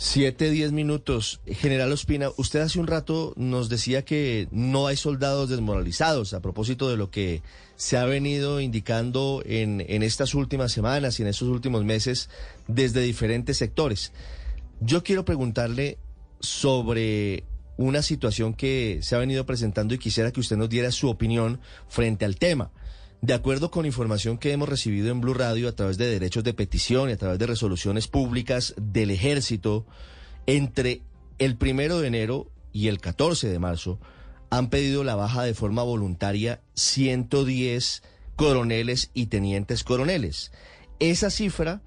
Siete, 0.00 0.52
diez 0.52 0.70
minutos. 0.70 1.40
General 1.44 1.90
Ospina, 1.90 2.30
usted 2.36 2.60
hace 2.60 2.78
un 2.78 2.86
rato 2.86 3.34
nos 3.36 3.68
decía 3.68 4.04
que 4.04 4.46
no 4.52 4.86
hay 4.86 4.96
soldados 4.96 5.50
desmoralizados 5.50 6.34
a 6.34 6.40
propósito 6.40 6.88
de 6.88 6.96
lo 6.96 7.10
que 7.10 7.42
se 7.74 7.96
ha 7.96 8.04
venido 8.04 8.60
indicando 8.60 9.42
en, 9.44 9.84
en 9.88 10.04
estas 10.04 10.34
últimas 10.34 10.70
semanas 10.70 11.18
y 11.18 11.22
en 11.22 11.28
estos 11.28 11.48
últimos 11.48 11.84
meses 11.84 12.30
desde 12.68 13.00
diferentes 13.00 13.56
sectores. 13.56 14.12
Yo 14.80 15.02
quiero 15.02 15.24
preguntarle 15.24 15.98
sobre 16.38 17.42
una 17.76 18.02
situación 18.02 18.54
que 18.54 19.00
se 19.02 19.16
ha 19.16 19.18
venido 19.18 19.46
presentando 19.46 19.94
y 19.94 19.98
quisiera 19.98 20.30
que 20.30 20.38
usted 20.38 20.56
nos 20.56 20.68
diera 20.68 20.92
su 20.92 21.08
opinión 21.08 21.60
frente 21.88 22.24
al 22.24 22.36
tema. 22.36 22.70
De 23.20 23.34
acuerdo 23.34 23.70
con 23.70 23.84
información 23.84 24.38
que 24.38 24.52
hemos 24.52 24.68
recibido 24.68 25.10
en 25.10 25.20
Blue 25.20 25.34
Radio 25.34 25.68
a 25.68 25.72
través 25.72 25.98
de 25.98 26.06
derechos 26.06 26.44
de 26.44 26.54
petición 26.54 27.10
y 27.10 27.12
a 27.12 27.16
través 27.16 27.38
de 27.38 27.46
resoluciones 27.46 28.06
públicas 28.06 28.74
del 28.76 29.10
ejército, 29.10 29.86
entre 30.46 31.02
el 31.38 31.56
primero 31.56 31.98
de 31.98 32.06
enero 32.06 32.50
y 32.72 32.86
el 32.86 33.00
14 33.00 33.48
de 33.48 33.58
marzo 33.58 33.98
han 34.50 34.70
pedido 34.70 35.02
la 35.02 35.16
baja 35.16 35.42
de 35.42 35.54
forma 35.54 35.82
voluntaria 35.82 36.62
110 36.74 38.02
coroneles 38.36 39.10
y 39.14 39.26
tenientes 39.26 39.82
coroneles. 39.82 40.52
Esa 41.00 41.30
cifra, 41.30 41.82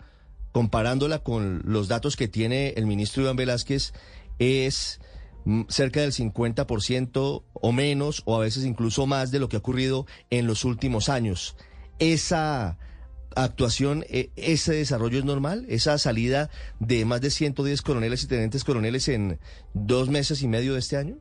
comparándola 0.51 1.19
con 1.19 1.61
los 1.63 1.87
datos 1.87 2.17
que 2.17 2.27
tiene 2.27 2.73
el 2.75 2.85
ministro 2.85 3.23
Iván 3.23 3.37
Velázquez, 3.37 3.93
es 4.37 4.99
cerca 5.69 6.01
del 6.01 6.12
50% 6.12 7.43
o 7.54 7.71
menos, 7.71 8.21
o 8.25 8.36
a 8.36 8.39
veces 8.39 8.65
incluso 8.65 9.06
más 9.06 9.32
de 9.32 9.39
lo 9.39 9.49
que 9.49 9.56
ha 9.56 9.60
ocurrido 9.60 10.06
en 10.30 10.47
los 10.47 10.65
últimos 10.65 11.10
años. 11.10 11.56
Esa 11.99 12.77
actuación, 13.36 14.04
e, 14.10 14.32
ese 14.36 14.73
desarrollo 14.73 15.19
es 15.19 15.25
normal, 15.25 15.65
esa 15.69 15.97
salida 15.97 16.49
de 16.80 17.06
más 17.06 17.21
de 17.21 17.30
110 17.30 17.82
coroneles 17.82 18.23
y 18.23 18.27
tenientes 18.27 18.63
coroneles 18.63 19.08
en 19.08 19.39
dos 19.73 20.10
meses 20.10 20.41
y 20.41 20.47
medio 20.47 20.73
de 20.73 20.80
este 20.80 20.97
año. 20.97 21.17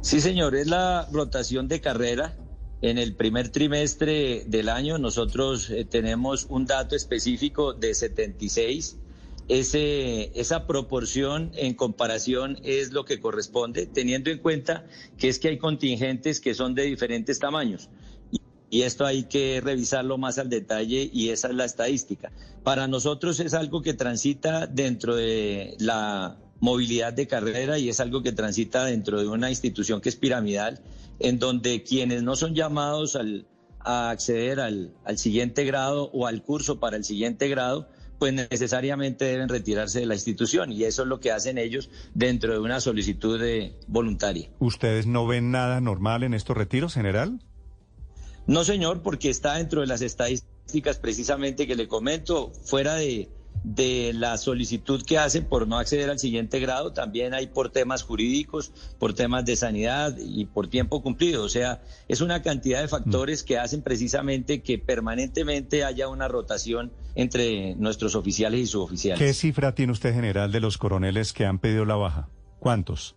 Sí, 0.00 0.20
señor, 0.20 0.54
es 0.54 0.68
la 0.68 1.08
rotación 1.10 1.68
de 1.68 1.80
carrera. 1.80 2.36
En 2.82 2.98
el 2.98 3.16
primer 3.16 3.48
trimestre 3.48 4.44
del 4.46 4.68
año 4.68 4.98
nosotros 4.98 5.70
eh, 5.70 5.84
tenemos 5.84 6.46
un 6.48 6.66
dato 6.66 6.94
específico 6.94 7.72
de 7.72 7.94
76 7.94 8.98
esa 9.48 10.66
proporción 10.66 11.52
en 11.54 11.74
comparación 11.74 12.58
es 12.64 12.92
lo 12.92 13.04
que 13.04 13.20
corresponde, 13.20 13.86
teniendo 13.86 14.30
en 14.30 14.38
cuenta 14.38 14.86
que 15.18 15.28
es 15.28 15.38
que 15.38 15.48
hay 15.48 15.58
contingentes 15.58 16.40
que 16.40 16.54
son 16.54 16.74
de 16.74 16.82
diferentes 16.82 17.38
tamaños. 17.38 17.88
Y 18.68 18.82
esto 18.82 19.06
hay 19.06 19.24
que 19.24 19.60
revisarlo 19.62 20.18
más 20.18 20.38
al 20.38 20.48
detalle 20.48 21.08
y 21.12 21.28
esa 21.28 21.48
es 21.48 21.54
la 21.54 21.64
estadística. 21.64 22.32
Para 22.64 22.88
nosotros 22.88 23.38
es 23.38 23.54
algo 23.54 23.80
que 23.80 23.94
transita 23.94 24.66
dentro 24.66 25.14
de 25.14 25.76
la 25.78 26.36
movilidad 26.58 27.12
de 27.12 27.28
carrera 27.28 27.78
y 27.78 27.88
es 27.88 28.00
algo 28.00 28.22
que 28.22 28.32
transita 28.32 28.84
dentro 28.84 29.20
de 29.20 29.28
una 29.28 29.50
institución 29.50 30.00
que 30.00 30.08
es 30.08 30.16
piramidal, 30.16 30.80
en 31.20 31.38
donde 31.38 31.84
quienes 31.84 32.24
no 32.24 32.34
son 32.34 32.56
llamados 32.56 33.16
a 33.78 34.10
acceder 34.10 34.58
al 34.58 35.18
siguiente 35.18 35.64
grado 35.64 36.10
o 36.12 36.26
al 36.26 36.42
curso 36.42 36.80
para 36.80 36.96
el 36.96 37.04
siguiente 37.04 37.48
grado, 37.48 37.88
pues 38.18 38.32
necesariamente 38.32 39.24
deben 39.24 39.48
retirarse 39.48 40.00
de 40.00 40.06
la 40.06 40.14
institución 40.14 40.72
y 40.72 40.84
eso 40.84 41.02
es 41.02 41.08
lo 41.08 41.20
que 41.20 41.32
hacen 41.32 41.58
ellos 41.58 41.90
dentro 42.14 42.52
de 42.52 42.60
una 42.60 42.80
solicitud 42.80 43.40
de 43.40 43.74
voluntaria. 43.86 44.48
¿Ustedes 44.58 45.06
no 45.06 45.26
ven 45.26 45.50
nada 45.50 45.80
normal 45.80 46.22
en 46.22 46.34
estos 46.34 46.56
retiros, 46.56 46.94
general? 46.94 47.40
No, 48.46 48.64
señor, 48.64 49.02
porque 49.02 49.28
está 49.28 49.54
dentro 49.54 49.80
de 49.80 49.88
las 49.88 50.02
estadísticas 50.02 50.98
precisamente 50.98 51.66
que 51.66 51.74
le 51.74 51.88
comento, 51.88 52.52
fuera 52.64 52.94
de, 52.94 53.28
de 53.66 54.12
la 54.14 54.38
solicitud 54.38 55.02
que 55.04 55.18
hacen 55.18 55.44
por 55.44 55.66
no 55.66 55.76
acceder 55.76 56.08
al 56.08 56.20
siguiente 56.20 56.60
grado, 56.60 56.92
también 56.92 57.34
hay 57.34 57.48
por 57.48 57.70
temas 57.70 58.04
jurídicos, 58.04 58.70
por 59.00 59.12
temas 59.12 59.44
de 59.44 59.56
sanidad 59.56 60.16
y 60.18 60.44
por 60.44 60.68
tiempo 60.68 61.02
cumplido. 61.02 61.42
O 61.42 61.48
sea, 61.48 61.82
es 62.06 62.20
una 62.20 62.42
cantidad 62.42 62.80
de 62.80 62.86
factores 62.86 63.42
que 63.42 63.58
hacen 63.58 63.82
precisamente 63.82 64.62
que 64.62 64.78
permanentemente 64.78 65.82
haya 65.82 66.06
una 66.06 66.28
rotación 66.28 66.92
entre 67.16 67.74
nuestros 67.74 68.14
oficiales 68.14 68.60
y 68.60 68.66
suboficiales. 68.66 69.18
¿Qué 69.18 69.34
cifra 69.34 69.74
tiene 69.74 69.92
usted, 69.92 70.14
general, 70.14 70.52
de 70.52 70.60
los 70.60 70.78
coroneles 70.78 71.32
que 71.32 71.44
han 71.44 71.58
pedido 71.58 71.84
la 71.84 71.96
baja? 71.96 72.28
¿Cuántos? 72.60 73.16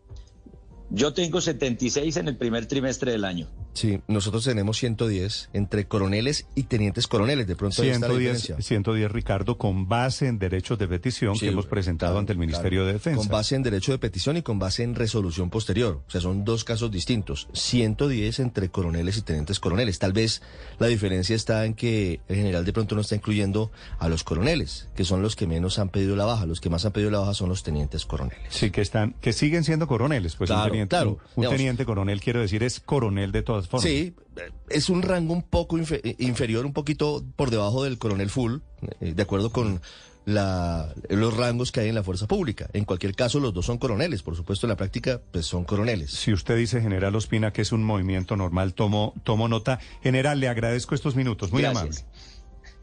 Yo 0.91 1.13
tengo 1.13 1.39
76 1.39 2.17
en 2.17 2.28
el 2.28 2.36
primer 2.36 2.65
trimestre 2.65 3.12
del 3.12 3.25
año. 3.25 3.47
Sí, 3.73 4.02
nosotros 4.08 4.43
tenemos 4.43 4.78
110 4.78 5.52
entre 5.54 5.88
coroneles 5.88 6.47
y 6.56 6.63
tenientes 6.63 7.08
coroneles. 7.08 7.47
De 7.47 7.56
pronto 7.56 7.82
ahí 7.82 7.89
está 7.89 8.08
la 8.08 8.13
110, 8.13 8.41
diferencia. 8.41 8.65
110, 8.65 9.12
Ricardo, 9.12 9.58
con 9.58 9.88
base 9.88 10.28
en 10.28 10.39
derechos 10.39 10.80
de 10.80 10.88
petición 10.88 11.36
Sí, 11.36 11.41
que 11.41 11.47
hemos 11.52 11.67
presentado 11.67 12.13
claro, 12.13 12.19
ante 12.19 12.34
el 12.34 12.39
Ministerio 12.39 12.80
claro. 12.80 12.88
de 12.88 12.93
Defensa. 12.93 13.19
Con 13.19 13.28
base 13.28 13.56
en 13.56 13.63
derecho 13.63 13.91
de 13.91 13.99
petición 13.99 14.38
y 14.38 14.41
con 14.41 14.58
base 14.58 14.84
en 14.84 14.95
resolución 14.95 15.49
posterior. 15.49 16.02
O 16.08 16.12
sea, 16.12 16.21
son 16.21 16.43
dos 16.43 16.63
casos 16.63 16.89
distintos. 16.91 17.47
110 17.54 18.39
entre 18.39 18.69
coroneles 18.69 19.17
y 19.17 19.21
tenientes 19.21 19.60
coroneles. 19.60 19.99
Tal 19.99 20.13
vez 20.13 20.41
la 20.80 20.88
diferencia 20.88 21.36
está 21.36 21.65
en 21.65 21.75
que 21.75 22.21
el 22.28 22.36
general 22.36 22.65
de 22.65 22.73
pronto 22.73 22.95
no 22.95 23.02
está 23.02 23.15
incluyendo 23.15 23.71
a 23.99 24.10
los 24.10 24.23
coroneles, 24.23 24.89
que 24.95 25.06
son 25.06 25.21
los 25.21 25.36
que 25.36 25.45
menos 25.45 25.78
han 25.78 25.89
pedido 25.89 26.15
la 26.15 26.25
baja. 26.25 26.47
Los 26.47 26.60
que 26.60 26.69
más 26.69 26.86
han 26.86 26.91
pedido 26.91 27.12
la 27.12 27.19
baja 27.19 27.36
son 27.36 27.49
los 27.49 27.62
tenientes 27.63 28.06
coroneles. 28.06 28.47
Sí, 28.49 28.71
que 28.71 28.82
están, 28.82 29.13
que 29.21 29.32
siguen 29.32 29.63
siendo 29.63 29.88
coroneles, 29.88 30.36
pues 30.36 30.49
Claro, 30.49 30.73
teniente, 30.87 30.95
claro. 30.95 31.11
un- 31.35 31.41
Digamos- 31.41 31.57
teniente 31.57 31.85
coronel, 31.85 32.21
quiero 32.21 32.41
decir, 32.41 32.63
es 32.63 32.79
coronel 32.79 33.31
de 33.31 33.41
todas 33.43 33.67
formas. 33.67 33.83
Sí, 33.89 34.13
eh, 34.37 34.49
es 34.69 34.89
un 34.89 35.01
rango 35.01 35.33
un 35.33 35.43
poco 35.43 35.77
eh, 35.77 36.15
inferior, 36.19 36.65
un 36.65 36.73
poquito 36.73 37.23
por 37.35 37.49
debajo 37.51 37.83
del 37.83 37.97
coronel 37.97 38.29
full, 38.29 38.57
eh, 39.01 39.13
de 39.13 39.21
acuerdo 39.21 39.51
con 39.51 39.81
la, 40.25 40.93
los 41.09 41.35
rangos 41.35 41.71
que 41.71 41.79
hay 41.79 41.89
en 41.89 41.95
la 41.95 42.03
fuerza 42.03 42.27
pública. 42.27 42.69
En 42.73 42.85
cualquier 42.85 43.15
caso, 43.15 43.39
los 43.39 43.53
dos 43.53 43.65
son 43.65 43.77
coroneles, 43.79 44.21
por 44.21 44.35
supuesto, 44.35 44.67
en 44.67 44.69
la 44.69 44.75
práctica, 44.77 45.19
pues 45.31 45.45
son 45.47 45.63
coroneles. 45.63 46.11
Si 46.11 46.31
usted 46.31 46.55
dice, 46.55 46.81
general 46.81 47.15
Ospina, 47.15 47.51
que 47.51 47.63
es 47.63 47.71
un 47.71 47.83
movimiento 47.83 48.35
normal, 48.35 48.73
tomo, 48.75 49.13
tomo 49.23 49.47
nota. 49.47 49.79
General, 50.03 50.39
le 50.39 50.47
agradezco 50.47 50.93
estos 50.93 51.15
minutos, 51.15 51.51
muy 51.51 51.63
Gracias. 51.63 51.81
amable. 52.03 52.29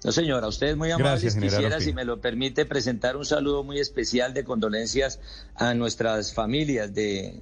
No, 0.05 0.13
señora, 0.13 0.47
ustedes 0.49 0.77
muy 0.77 0.91
amables. 0.91 1.11
Gracias, 1.23 1.35
general 1.35 1.57
Quisiera, 1.57 1.77
Ospina. 1.77 1.91
si 1.91 1.95
me 1.95 2.05
lo 2.05 2.21
permite, 2.21 2.65
presentar 2.67 3.17
un 3.17 3.25
saludo 3.25 3.65
muy 3.65 3.79
especial 3.81 4.35
de 4.35 4.45
condolencias 4.45 5.21
a 5.55 5.75
nuestras 5.75 6.33
familias 6.35 6.95
de, 6.95 7.41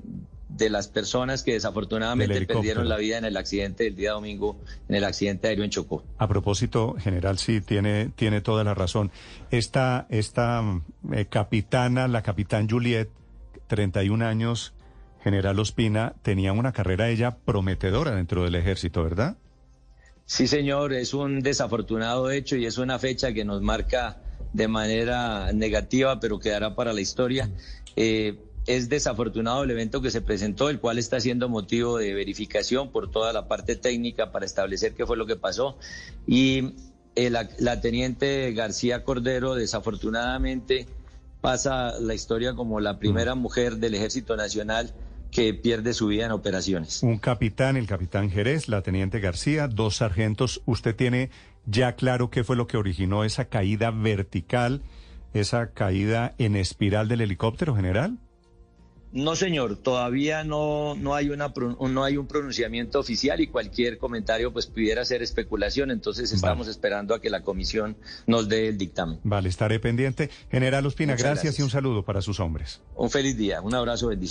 de 0.56 0.70
las 0.70 0.86
personas 0.88 1.42
que 1.42 1.54
desafortunadamente 1.54 2.46
perdieron 2.46 2.88
la 2.88 2.96
vida 2.96 3.18
en 3.18 3.24
el 3.24 3.36
accidente 3.36 3.84
del 3.84 3.96
día 3.96 4.12
domingo, 4.12 4.56
en 4.88 4.94
el 4.94 5.04
accidente 5.04 5.48
aéreo 5.48 5.64
en 5.64 5.70
Chocó. 5.70 6.04
A 6.18 6.28
propósito, 6.28 6.94
general, 6.98 7.38
sí, 7.38 7.60
tiene, 7.60 8.10
tiene 8.14 8.40
toda 8.40 8.62
la 8.62 8.72
razón. 8.72 9.10
Esta, 9.50 10.06
esta 10.10 10.62
eh, 11.12 11.26
capitana, 11.26 12.06
la 12.06 12.22
capitán 12.22 12.68
Juliet, 12.68 13.08
31 13.66 14.24
años, 14.24 14.74
general 15.24 15.58
Ospina, 15.58 16.14
tenía 16.22 16.52
una 16.52 16.72
carrera 16.72 17.08
ella 17.08 17.36
prometedora 17.44 18.14
dentro 18.14 18.44
del 18.44 18.54
ejército, 18.54 19.02
¿verdad? 19.02 19.36
Sí, 20.26 20.46
señor, 20.46 20.92
es 20.92 21.14
un 21.14 21.40
desafortunado 21.40 22.30
hecho 22.30 22.56
y 22.56 22.64
es 22.64 22.78
una 22.78 22.98
fecha 22.98 23.32
que 23.32 23.44
nos 23.44 23.60
marca 23.60 24.22
de 24.52 24.68
manera 24.68 25.52
negativa, 25.52 26.20
pero 26.20 26.38
quedará 26.38 26.76
para 26.76 26.92
la 26.92 27.00
historia. 27.00 27.50
Eh, 27.96 28.38
es 28.66 28.88
desafortunado 28.88 29.64
el 29.64 29.70
evento 29.70 30.00
que 30.00 30.10
se 30.10 30.20
presentó, 30.20 30.70
el 30.70 30.80
cual 30.80 30.98
está 30.98 31.20
siendo 31.20 31.48
motivo 31.48 31.98
de 31.98 32.14
verificación 32.14 32.90
por 32.90 33.10
toda 33.10 33.32
la 33.32 33.46
parte 33.46 33.76
técnica 33.76 34.32
para 34.32 34.46
establecer 34.46 34.94
qué 34.94 35.06
fue 35.06 35.16
lo 35.16 35.26
que 35.26 35.36
pasó. 35.36 35.78
Y 36.26 36.74
eh, 37.14 37.30
la, 37.30 37.48
la 37.58 37.80
teniente 37.80 38.52
García 38.52 39.04
Cordero, 39.04 39.54
desafortunadamente, 39.54 40.86
pasa 41.40 41.98
la 42.00 42.14
historia 42.14 42.54
como 42.54 42.80
la 42.80 42.98
primera 42.98 43.34
mujer 43.34 43.76
del 43.76 43.94
Ejército 43.94 44.36
Nacional 44.36 44.94
que 45.30 45.52
pierde 45.52 45.92
su 45.92 46.06
vida 46.06 46.24
en 46.24 46.30
operaciones. 46.30 47.02
Un 47.02 47.18
capitán, 47.18 47.76
el 47.76 47.86
capitán 47.86 48.30
Jerez, 48.30 48.68
la 48.68 48.82
teniente 48.82 49.20
García, 49.20 49.68
dos 49.68 49.96
sargentos. 49.96 50.62
¿Usted 50.64 50.94
tiene 50.94 51.30
ya 51.66 51.96
claro 51.96 52.30
qué 52.30 52.44
fue 52.44 52.56
lo 52.56 52.66
que 52.66 52.76
originó 52.76 53.24
esa 53.24 53.46
caída 53.46 53.90
vertical, 53.90 54.82
esa 55.34 55.72
caída 55.72 56.34
en 56.38 56.56
espiral 56.56 57.08
del 57.08 57.20
helicóptero, 57.20 57.74
general? 57.74 58.18
No, 59.14 59.36
señor, 59.36 59.76
todavía 59.76 60.42
no, 60.42 60.96
no, 60.96 61.14
hay 61.14 61.30
una, 61.30 61.54
pro- 61.54 61.78
no 61.88 62.02
hay 62.02 62.16
un 62.16 62.26
pronunciamiento 62.26 62.98
oficial 62.98 63.40
y 63.40 63.46
cualquier 63.46 63.96
comentario 63.96 64.52
pues 64.52 64.66
pudiera 64.66 65.04
ser 65.04 65.22
especulación, 65.22 65.92
entonces 65.92 66.32
estamos 66.32 66.66
esperando 66.66 67.14
a 67.14 67.20
que 67.20 67.30
la 67.30 67.42
comisión 67.42 67.96
nos 68.26 68.48
dé 68.48 68.66
el 68.68 68.76
dictamen. 68.76 69.20
Vale, 69.22 69.48
estaré 69.48 69.78
pendiente. 69.78 70.30
General 70.50 70.84
Ospina, 70.84 71.12
gracias, 71.12 71.34
gracias. 71.44 71.58
y 71.60 71.62
un 71.62 71.70
saludo 71.70 72.02
para 72.04 72.22
sus 72.22 72.40
hombres. 72.40 72.80
Un 72.96 73.08
feliz 73.08 73.36
día, 73.36 73.60
un 73.60 73.72
abrazo, 73.74 74.08
bendiciones. 74.08 74.24